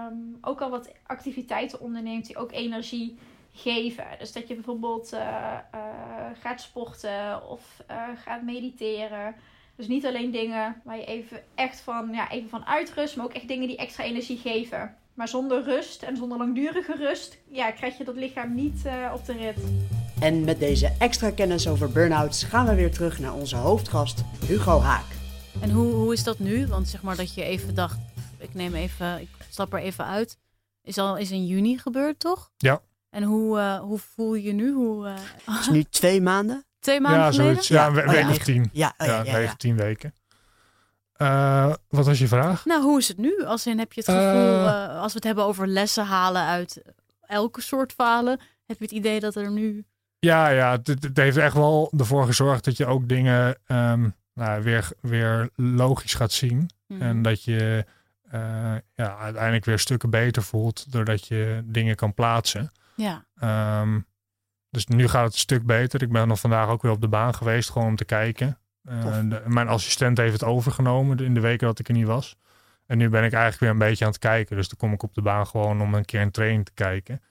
[0.09, 3.17] um, ook al wat activiteiten onderneemt die ook energie
[3.53, 4.05] geven.
[4.19, 5.19] Dus dat je bijvoorbeeld uh,
[5.75, 5.81] uh,
[6.39, 7.83] gaat sporten of
[8.15, 9.35] gaat mediteren.
[9.75, 13.33] Dus niet alleen dingen waar je even echt van, ja, even van uitrust, maar ook
[13.33, 14.97] echt dingen die extra energie geven.
[15.13, 18.83] Maar zonder rust en zonder langdurige rust ja, krijg je dat lichaam niet
[19.13, 19.57] op de rit.
[20.19, 24.79] En met deze extra kennis over burn-outs gaan we weer terug naar onze hoofdgast Hugo
[24.79, 25.05] Haak.
[25.61, 26.67] En hoe, hoe is dat nu?
[26.67, 27.97] Want zeg maar dat je even dacht,
[28.37, 30.37] ik neem even, ik stap er even uit.
[30.83, 32.51] Is al is in juni gebeurd, toch?
[32.57, 32.81] Ja.
[33.09, 34.73] En hoe, uh, hoe voel je je nu?
[34.73, 35.13] Hoe, uh...
[35.45, 36.65] Het is nu twee maanden.
[36.79, 37.51] Twee maanden ja, geleden?
[37.51, 38.69] Zoiets, ja, een week oh, of tien.
[38.73, 40.13] Ja, oh, ja, ja, negen, tien weken.
[41.17, 42.65] Uh, wat was je vraag?
[42.65, 43.43] Nou, hoe is het nu?
[43.43, 46.81] Als in heb je het gevoel, uh, als we het hebben over lessen halen uit
[47.21, 49.85] elke soort falen, heb je het idee dat er nu.
[50.19, 54.63] Ja, ja, het, het heeft echt wel ervoor gezorgd dat je ook dingen um, nou,
[54.63, 56.69] weer, weer logisch gaat zien.
[56.87, 57.01] Mm.
[57.01, 57.85] En dat je
[58.33, 62.71] uh, ja, uiteindelijk weer stukken beter voelt doordat je dingen kan plaatsen.
[62.95, 63.25] Ja.
[63.81, 64.05] Um,
[64.69, 66.01] dus nu gaat het een stuk beter.
[66.01, 68.57] Ik ben nog vandaag ook weer op de baan geweest, gewoon om te kijken.
[68.89, 72.37] Uh, de, mijn assistent heeft het overgenomen in de weken dat ik er niet was.
[72.85, 74.55] En nu ben ik eigenlijk weer een beetje aan het kijken.
[74.55, 77.21] Dus dan kom ik op de baan gewoon om een keer een training te kijken.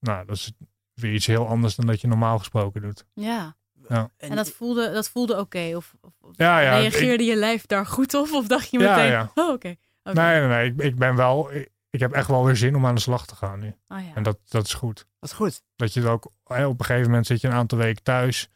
[0.00, 0.52] Nou, dat is
[1.00, 3.04] weer iets heel anders dan dat je normaal gesproken doet.
[3.14, 3.56] Ja.
[3.88, 4.10] ja.
[4.16, 5.42] En dat voelde, dat voelde oké?
[5.42, 5.74] Okay?
[5.74, 8.32] Of, of ja, ja, reageerde ik, je lijf daar goed op?
[8.32, 9.30] Of dacht je meteen, ja, ja.
[9.34, 9.54] oh oké.
[9.54, 9.78] Okay.
[10.02, 10.38] Okay.
[10.40, 10.70] Nee, nee, nee.
[10.70, 11.54] Ik, ik ben wel...
[11.54, 13.74] Ik, ik, heb echt wel weer zin om aan de slag te gaan nu.
[13.88, 14.14] Oh, ja.
[14.14, 15.06] En dat, dat is goed.
[15.20, 15.62] Dat is goed.
[15.76, 16.24] Dat je het ook...
[16.44, 18.50] Op een gegeven moment zit je een aantal weken thuis...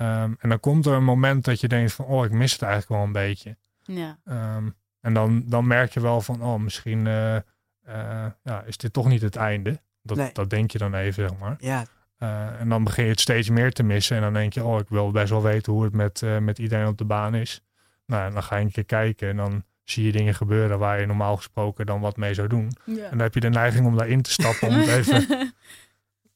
[0.00, 2.62] Um, en dan komt er een moment dat je denkt van, oh, ik mis het
[2.62, 3.56] eigenlijk wel een beetje.
[3.82, 4.18] Ja.
[4.24, 8.92] Um, en dan, dan merk je wel van, oh, misschien uh, uh, ja, is dit
[8.92, 9.80] toch niet het einde.
[10.06, 10.30] Dat, nee.
[10.32, 11.56] dat denk je dan even, zeg maar.
[11.58, 11.86] Ja.
[12.18, 14.16] Uh, en dan begin je het steeds meer te missen.
[14.16, 16.86] En dan denk je, oh, ik wil best wel weten hoe het met, met iedereen
[16.86, 17.62] op de baan is.
[18.06, 21.00] Nou, en dan ga je een keer kijken en dan zie je dingen gebeuren waar
[21.00, 22.72] je normaal gesproken dan wat mee zou doen.
[22.84, 23.04] Ja.
[23.04, 24.68] En dan heb je de neiging om daarin te stappen.
[24.68, 25.26] om het even...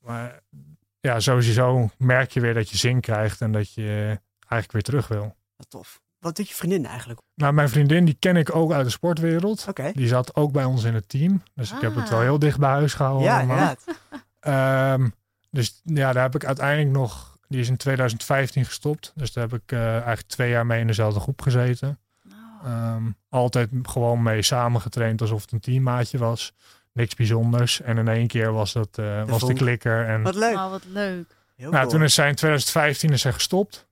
[0.01, 0.41] Maar
[1.01, 5.09] ja, sowieso merk je weer dat je zin krijgt en dat je eigenlijk weer terug
[5.09, 5.37] wil.
[5.57, 6.01] Wat tof.
[6.21, 7.21] Wat doet je vriendin eigenlijk?
[7.35, 9.67] Nou, mijn vriendin die ken ik ook uit de sportwereld.
[9.69, 9.93] Okay.
[9.93, 11.43] Die zat ook bij ons in het team.
[11.55, 11.77] Dus ah.
[11.77, 13.27] ik heb het wel heel dicht bij huis gehouden.
[13.27, 13.77] Ja,
[14.41, 14.93] ja.
[14.93, 15.15] um,
[15.51, 17.39] dus ja, daar heb ik uiteindelijk nog...
[17.49, 19.13] Die is in 2015 gestopt.
[19.15, 21.99] Dus daar heb ik uh, eigenlijk twee jaar mee in dezelfde groep gezeten.
[22.65, 22.95] Oh.
[22.95, 26.53] Um, altijd gewoon mee samengetraind alsof het een teammaatje was
[26.93, 27.81] niks bijzonders.
[27.81, 30.07] En in één keer was dat uh, was de klikker.
[30.07, 30.55] En, wat leuk.
[30.55, 31.37] Oh, wat leuk.
[31.57, 31.89] Heel nou, cool.
[31.89, 33.89] toen is zij in 2015 is zij gestopt.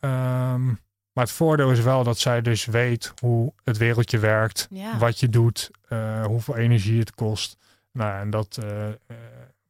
[0.00, 0.80] Um,
[1.18, 4.66] maar het voordeel is wel dat zij dus weet hoe het wereldje werkt.
[4.70, 4.98] Ja.
[4.98, 5.70] Wat je doet.
[5.88, 7.56] Uh, hoeveel energie het kost.
[7.92, 8.88] Nou, en dat uh,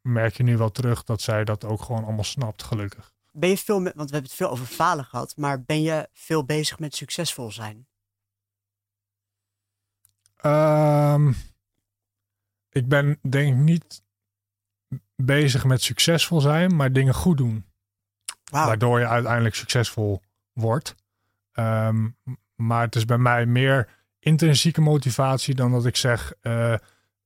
[0.00, 1.04] merk je nu wel terug.
[1.04, 3.12] Dat zij dat ook gewoon allemaal snapt, gelukkig.
[3.32, 5.36] Ben je veel met, want we hebben het veel over falen gehad.
[5.36, 7.86] Maar ben je veel bezig met succesvol zijn?
[10.36, 11.32] Ehm,
[12.70, 14.02] ik ben denk ik niet
[15.16, 17.66] bezig met succesvol zijn, maar dingen goed doen.
[18.50, 20.22] Waardoor je uiteindelijk succesvol
[20.52, 20.94] wordt.
[21.58, 22.08] Ehm,
[22.54, 23.88] maar het is bij mij meer
[24.18, 26.74] intrinsieke motivatie dan dat ik zeg: eh,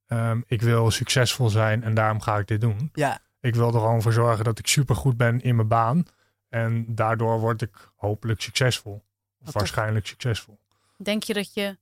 [0.06, 2.90] ehm, ik wil succesvol zijn en daarom ga ik dit doen.
[2.92, 6.04] Ja, Ik wil er gewoon voor zorgen dat ik supergoed ben in mijn baan.
[6.48, 9.02] En daardoor word ik hopelijk succesvol.
[9.46, 10.58] Of waarschijnlijk succesvol.
[10.96, 11.78] Denk je dat je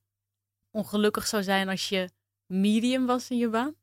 [0.71, 2.09] ongelukkig zou zijn als je
[2.45, 3.73] medium was in je baan?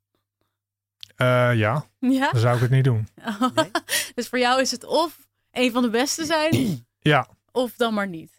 [1.16, 2.30] Eh, ja, Ja?
[2.30, 3.08] dan zou ik het niet doen.
[3.54, 3.70] Nee?
[4.14, 8.08] dus voor jou is het of een van de beste zijn, Ja, of dan maar
[8.08, 8.37] niet.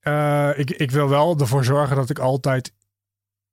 [0.00, 2.72] Eh, ik, ik wil wel ervoor zorgen dat ik altijd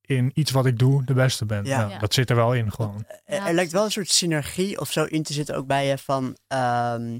[0.00, 1.64] in iets wat ik doe de beste ben.
[1.64, 1.80] Ja.
[1.80, 1.98] Ja, Ja.
[1.98, 3.04] Dat zit er wel in gewoon.
[3.24, 5.86] er, Ja, er lijkt wel een soort synergie of zo in te zitten ook bij
[5.86, 6.36] je van...
[6.46, 7.18] ehm,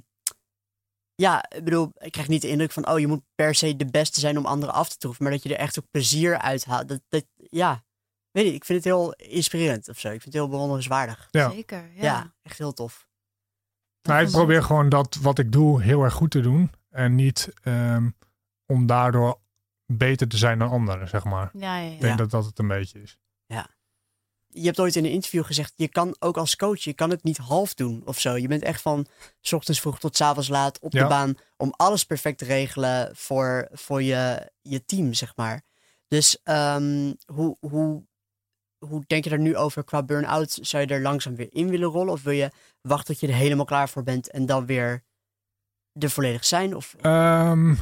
[1.15, 2.89] ja, ik bedoel, ik krijg niet de indruk van...
[2.89, 5.23] oh, je moet per se de beste zijn om anderen af te troeven.
[5.23, 6.89] Maar dat je er echt ook plezier uit haalt.
[6.89, 7.85] Dat, dat, ja,
[8.31, 10.09] weet niet, ik vind het heel inspirerend of zo.
[10.09, 11.29] Ik vind het heel bewonderenswaardig.
[11.31, 11.51] Ja.
[11.51, 12.03] Zeker, ja.
[12.03, 13.07] Ja, echt heel tof.
[14.03, 16.71] Nou, ik probeer gewoon dat wat ik doe heel erg goed te doen.
[16.91, 18.09] En niet ehm,
[18.73, 19.41] om daardoor
[19.87, 21.51] beter te zijn dan anderen, zeg maar.
[21.53, 21.99] Ja, ja, Ik ja.
[22.01, 22.17] denk Ja.
[22.17, 23.19] dat dat het een beetje is.
[24.51, 27.23] Je hebt ooit in een interview gezegd, je kan ook als coach, je kan het
[27.23, 28.37] niet half doen of zo.
[28.37, 29.07] Je bent echt van
[29.41, 31.09] 's ochtends vroeg tot 's avonds laat op de Ja.
[31.09, 35.63] baan om alles perfect te regelen voor, voor je, je team, zeg maar.
[36.07, 38.05] Dus ehm, hoe, hoe,
[38.79, 40.59] hoe denk je daar nu over qua burn-out?
[40.63, 42.13] Zou je er langzaam weer in willen rollen?
[42.13, 42.51] Of wil je
[42.81, 45.05] wachten tot je er helemaal klaar voor bent en dan weer
[45.93, 46.77] er volledig zijn?
[46.77, 47.75] Of, Ehm,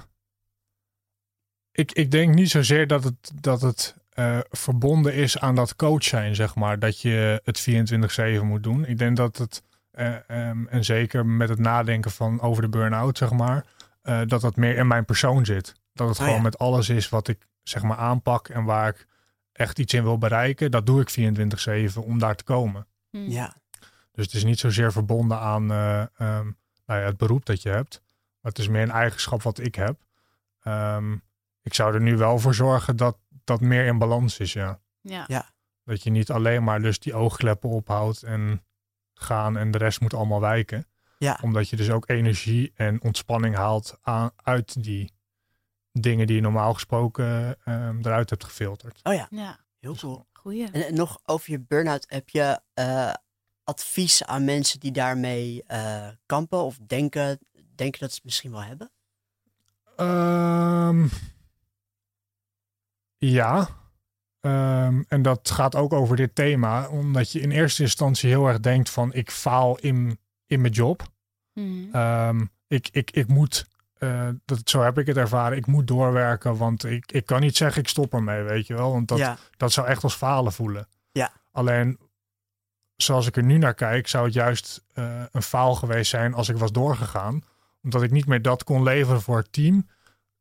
[1.77, 6.05] ik, ik denk niet zozeer dat het, dat het eh, verbonden is aan dat coach
[6.05, 6.79] zijn, zeg maar.
[6.79, 8.87] Dat je het 24-7 moet doen.
[8.87, 13.19] Ik denk dat het, eh, ehm, en zeker met het nadenken van over de burn-out,
[13.19, 13.65] zeg maar,
[14.03, 15.75] eh, dat dat meer in mijn persoon zit.
[15.93, 16.43] Dat het Oh, gewoon ja.
[16.43, 19.07] met alles is wat ik, zeg maar, aanpak en waar ik
[19.53, 20.71] echt iets in wil bereiken.
[20.71, 22.87] Dat doe ik 24-7 om daar te komen.
[23.11, 23.31] Hm.
[23.31, 23.55] ja,
[24.13, 26.51] Dus het is niet zozeer verbonden aan eh, ehm,
[26.87, 28.03] nou ja, het beroep dat je hebt.
[28.41, 29.97] Maar het is meer een eigenschap wat ik heb.
[30.63, 31.17] Ehm,
[31.67, 34.81] ik zou er nu wel voor zorgen dat dat meer in balans is, ja.
[35.01, 35.51] Ja.
[35.85, 38.65] Dat je niet alleen maar dus die oogkleppen ophoudt en
[39.15, 40.87] gaan en de rest moet allemaal wijken.
[41.19, 41.39] Ja.
[41.43, 45.13] Omdat je dus ook energie en ontspanning haalt aan, uit die
[45.93, 49.01] dingen die je normaal gesproken ehm, eruit hebt gefilterd.
[49.03, 49.59] oh ja, ja.
[49.81, 50.27] heel cool.
[50.33, 50.71] Goeie.
[50.71, 53.13] En, en nog over je burn-out, heb je eh,
[53.65, 57.39] advies aan mensen die daarmee eh, kampen of denken,
[57.75, 58.91] denken dat ze het misschien wel hebben?
[59.97, 61.07] Ehm,
[63.19, 63.69] ja.
[64.41, 66.89] Ehm, en dat gaat ook over dit thema.
[66.89, 71.03] Omdat je in eerste instantie heel erg denkt van ik faal in, in mijn job.
[71.53, 71.95] Mhm.
[71.95, 73.67] Ehm, ik, ik, ik moet,
[73.99, 76.57] eh, dat, zo heb ik het ervaren, ik moet doorwerken.
[76.57, 78.93] Want ik, ik kan niet zeggen ik stop ermee, weet je wel.
[78.93, 80.89] Want dat, ja, dat zou echt als falen voelen.
[81.13, 81.33] Ja.
[81.53, 81.99] Alleen,
[82.97, 86.49] zoals ik er nu naar kijk, zou het juist eh, een faal geweest zijn als
[86.49, 87.45] ik was doorgegaan.
[87.83, 89.87] Omdat ik niet meer dat kon leveren voor het team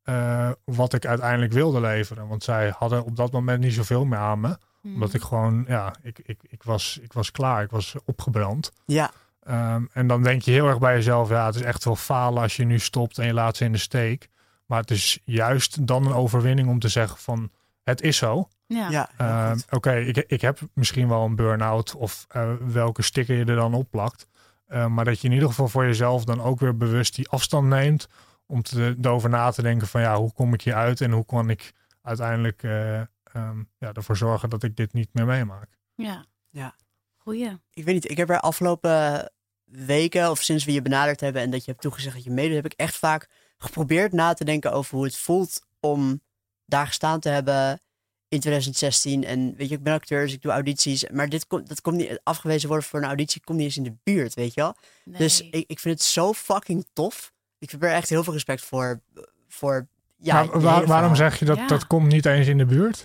[0.05, 2.27] eh, wat ik uiteindelijk wilde leveren.
[2.27, 4.57] Want zij hadden op dat moment niet zoveel meer aan me.
[4.81, 4.93] Mhm.
[4.93, 7.63] Omdat ik gewoon, ja, ik, ik, ik, was, ik was klaar.
[7.63, 8.71] Ik was opgebrand.
[8.85, 9.11] ja,
[9.45, 12.41] Ehm, en dan denk je heel erg bij jezelf, ja, het is echt wel falen
[12.41, 14.29] als je nu stopt en je laat ze in de steek.
[14.65, 17.51] Maar het is juist dan een overwinning om te zeggen van,
[17.83, 18.47] het is zo.
[18.67, 19.09] Ja.
[19.17, 19.57] Ehm.
[19.69, 23.73] Oké, ik, ik heb misschien wel een burn-out of eh, welke sticker je er dan
[23.73, 24.27] op plakt.
[24.67, 27.67] Eh, maar dat je in ieder geval voor jezelf dan ook weer bewust die afstand
[27.67, 28.07] neemt.
[28.45, 31.25] Om te, erover na te denken van ja, hoe kom ik hier uit en hoe
[31.25, 35.69] kan ik uiteindelijk eh, ehm, ja, ervoor zorgen dat ik dit niet meer meemaak.
[35.95, 36.25] Ja.
[36.49, 36.75] Ja.
[37.17, 37.59] Goeie.
[37.73, 39.31] Ik weet niet, ik heb er afgelopen
[39.65, 42.55] weken of sinds we je benaderd hebben en dat je hebt toegezegd dat je meedoet,
[42.55, 46.21] heb ik echt vaak geprobeerd na te denken over hoe het voelt om
[46.65, 47.81] daar gestaan te hebben
[48.27, 49.23] in 2016.
[49.23, 51.09] En weet je, ik ben acteur, dus ik doe audities.
[51.09, 53.83] Maar dit komt, dat komt niet afgewezen worden voor een auditie, komt niet eens in
[53.83, 54.75] de buurt, weet je wel.
[55.03, 55.17] Nee.
[55.17, 57.33] Dus ik, ik vind het zo fucking tof.
[57.65, 59.01] Ik heb er echt heel veel respect voor.
[59.47, 59.87] voor
[60.17, 61.67] ja, Maar waar- waarom zeg je dat Ja.
[61.67, 63.03] dat komt niet eens in de buurt?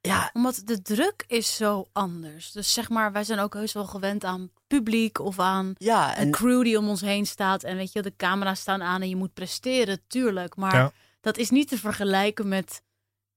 [0.00, 2.52] Ja, Omdat de druk is zo anders.
[2.52, 6.16] Dus zeg maar, wij zijn ook heus wel gewend aan publiek of aan ja, een
[6.24, 7.62] en crew die om ons heen staat.
[7.62, 10.56] En weet je, de camera's staan aan en je moet presteren, tuurlijk.
[10.56, 10.92] Maar Ja.
[11.20, 12.82] dat is niet te vergelijken met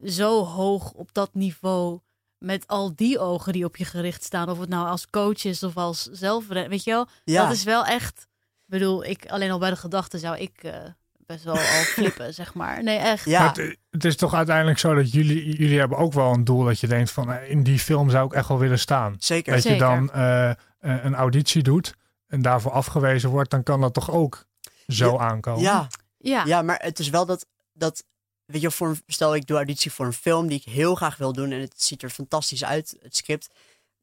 [0.05, 1.99] zo hoog op dat niveau.
[2.37, 4.49] Met al die ogen die op je gericht staan.
[4.49, 6.47] Of het nou als coach is of als zelf.
[6.47, 7.07] Weet je wel?
[7.23, 8.27] ja, Dat is wel echt.
[8.71, 10.73] Ik bedoel, ik, alleen al bij de gedachte zou ik eh,
[11.17, 12.83] best wel al flippen, zeg maar.
[12.83, 13.25] Nee, echt.
[13.25, 16.43] ja, Maar het, het is toch uiteindelijk zo dat jullie, jullie hebben ook wel een
[16.43, 19.15] doel dat je denkt van eh, in die film zou ik echt wel willen staan.
[19.19, 19.53] zeker.
[19.53, 21.95] Dat je dan eh, een auditie doet
[22.27, 24.45] en daarvoor afgewezen wordt, dan kan dat toch ook
[24.87, 25.61] zo Ja, aankomen.
[25.61, 26.45] Ja, Ja.
[26.45, 28.03] Ja, maar het is wel dat, dat
[28.45, 31.17] weet je, voor een, stel ik doe auditie voor een film die ik heel graag
[31.17, 33.49] wil doen en het ziet er fantastisch uit, het script,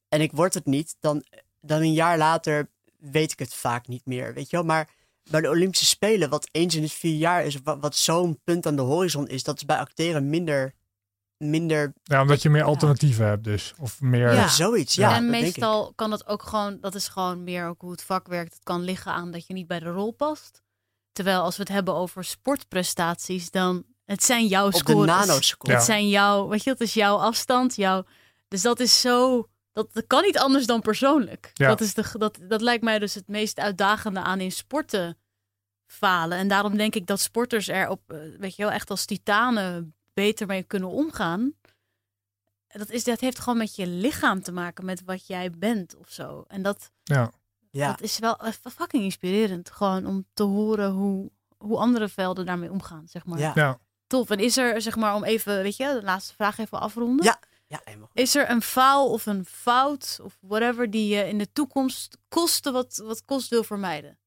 [0.09, 1.25] en ik word het niet, dan,
[1.61, 2.69] dan een jaar later
[2.99, 4.65] weet ik het vaak niet meer, weet je wel.
[4.65, 4.91] Maar
[5.31, 8.67] bij de Olympische Spelen, wat eens in het vier jaar is, wat, wat zo'n punt
[8.67, 10.75] aan de horizon is, dat is bij acteren minder,
[11.37, 13.75] minder, Ja, omdat je meer alternatieven hebt dus.
[13.79, 14.33] Of meer...
[14.33, 14.49] Ja.
[14.49, 14.95] zoiets.
[14.95, 15.43] Ja, en dat denk ik.
[15.43, 18.53] meestal kan het ook gewoon, dat is gewoon meer ook hoe het vak werkt.
[18.53, 20.63] Het kan liggen aan dat je niet bij de rol past.
[21.13, 25.57] Terwijl als we het hebben over sportprestaties, dan het zijn jouw op de scores.
[25.59, 28.05] Het zijn jouw, weet je, het is jouw afstand, jouw.
[28.49, 29.49] Dus dat is zo,
[29.79, 31.51] dat, dat kan niet anders dan persoonlijk.
[31.55, 31.69] Ja.
[31.69, 35.19] Dat, is de, dat, dat lijkt mij dus het meest uitdagende aan in sporten
[35.87, 36.39] falen.
[36.39, 39.95] En daarom denk ik dat sporters er op, eh, weet je wel, echt als titanen
[40.13, 41.53] beter mee kunnen omgaan.
[42.69, 46.11] Dat, is, dat heeft gewoon met je lichaam te maken, met wat jij bent of
[46.11, 46.45] zo.
[46.49, 47.33] En dat, Ja.
[47.71, 49.71] Ja, dat is wel eh, fucking inspirerend.
[49.71, 53.39] Gewoon om te horen hoe, hoe andere velden daarmee omgaan, zeg maar.
[53.39, 53.53] ja.
[53.55, 53.79] Ja.
[54.07, 54.31] Tof.
[54.31, 57.25] En is er, zeg maar, om even, weet je, de laatste vraag even afronden.
[57.25, 57.39] Ja.
[57.69, 58.19] Ja, helemaal goed.
[58.19, 62.73] Is er een faal of een fout of whatever die je in de toekomst kosten
[62.73, 64.19] wat, wat kost wil vermijden?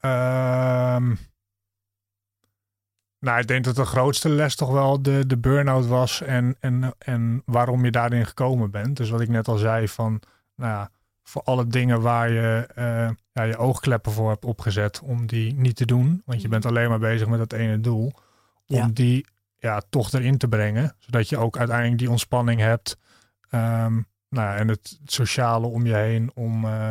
[0.00, 1.14] Ehm,
[3.18, 6.94] nou, ik denk dat de grootste les toch wel de, de burn-out was en, en,
[6.98, 8.96] en waarom je daarin gekomen bent.
[8.96, 10.20] Dus wat ik net al zei van,
[10.54, 10.90] nou ja,
[11.22, 15.76] voor alle dingen waar je eh, ja, je oogkleppen voor hebt opgezet om die niet
[15.76, 16.22] te doen.
[16.24, 18.12] Want je bent alleen maar bezig met dat ene doel.
[18.66, 18.88] Om Ja.
[18.92, 19.26] die
[19.62, 20.96] ja, toch erin te brengen.
[20.98, 22.96] Zodat je ook uiteindelijk die ontspanning hebt.
[23.50, 23.92] Ehm,
[24.28, 26.90] nou ja, en het sociale om je heen om eh,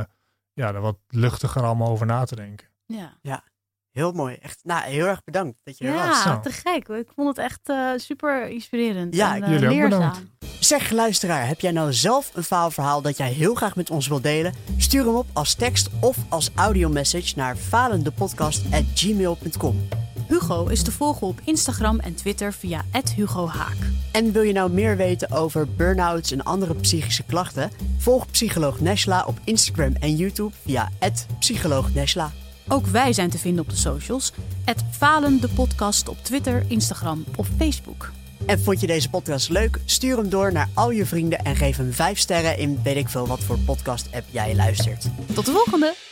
[0.54, 2.68] ja, er wat luchtiger allemaal over na te denken.
[2.86, 3.44] Ja,
[3.92, 4.36] Heel mooi.
[4.36, 6.24] Echt, nou, heel erg bedankt dat je er was.
[6.24, 6.40] ja Zo.
[6.40, 6.88] te gek.
[6.88, 9.16] Ik vond het echt eh, super inspirerend.
[9.16, 10.00] Ja, en, eh, jullie ook leerzaam.
[10.00, 10.22] bedankt.
[10.60, 14.24] Zeg luisteraar, heb jij nou zelf een faalverhaal dat jij heel graag met ons wilt
[14.24, 14.54] delen?
[14.78, 19.88] Stuur hem op als tekst of als audiomessage naar falendepodcast.gmail.com.
[20.32, 23.78] Hugo is te volgen op Instagram en Twitter via Hugo Haak.
[24.12, 27.72] En wil je nou meer weten over burn-outs en andere psychische klachten?
[27.98, 30.92] Volg Psycholoog Neshla op Instagram en YouTube via
[31.40, 32.32] @psycholoog_neshla.
[32.68, 34.34] Ook wij zijn te vinden op de socials.
[34.66, 38.12] Het Falen de podcast op Twitter, Instagram of Facebook.
[38.46, 39.80] En vond je deze podcast leuk?
[39.86, 43.10] Stuur hem door naar al je vrienden en geef hem 5 sterren in weet ik
[43.10, 45.08] veel wat voor podcast app jij luistert.
[45.34, 46.11] Tot de volgende!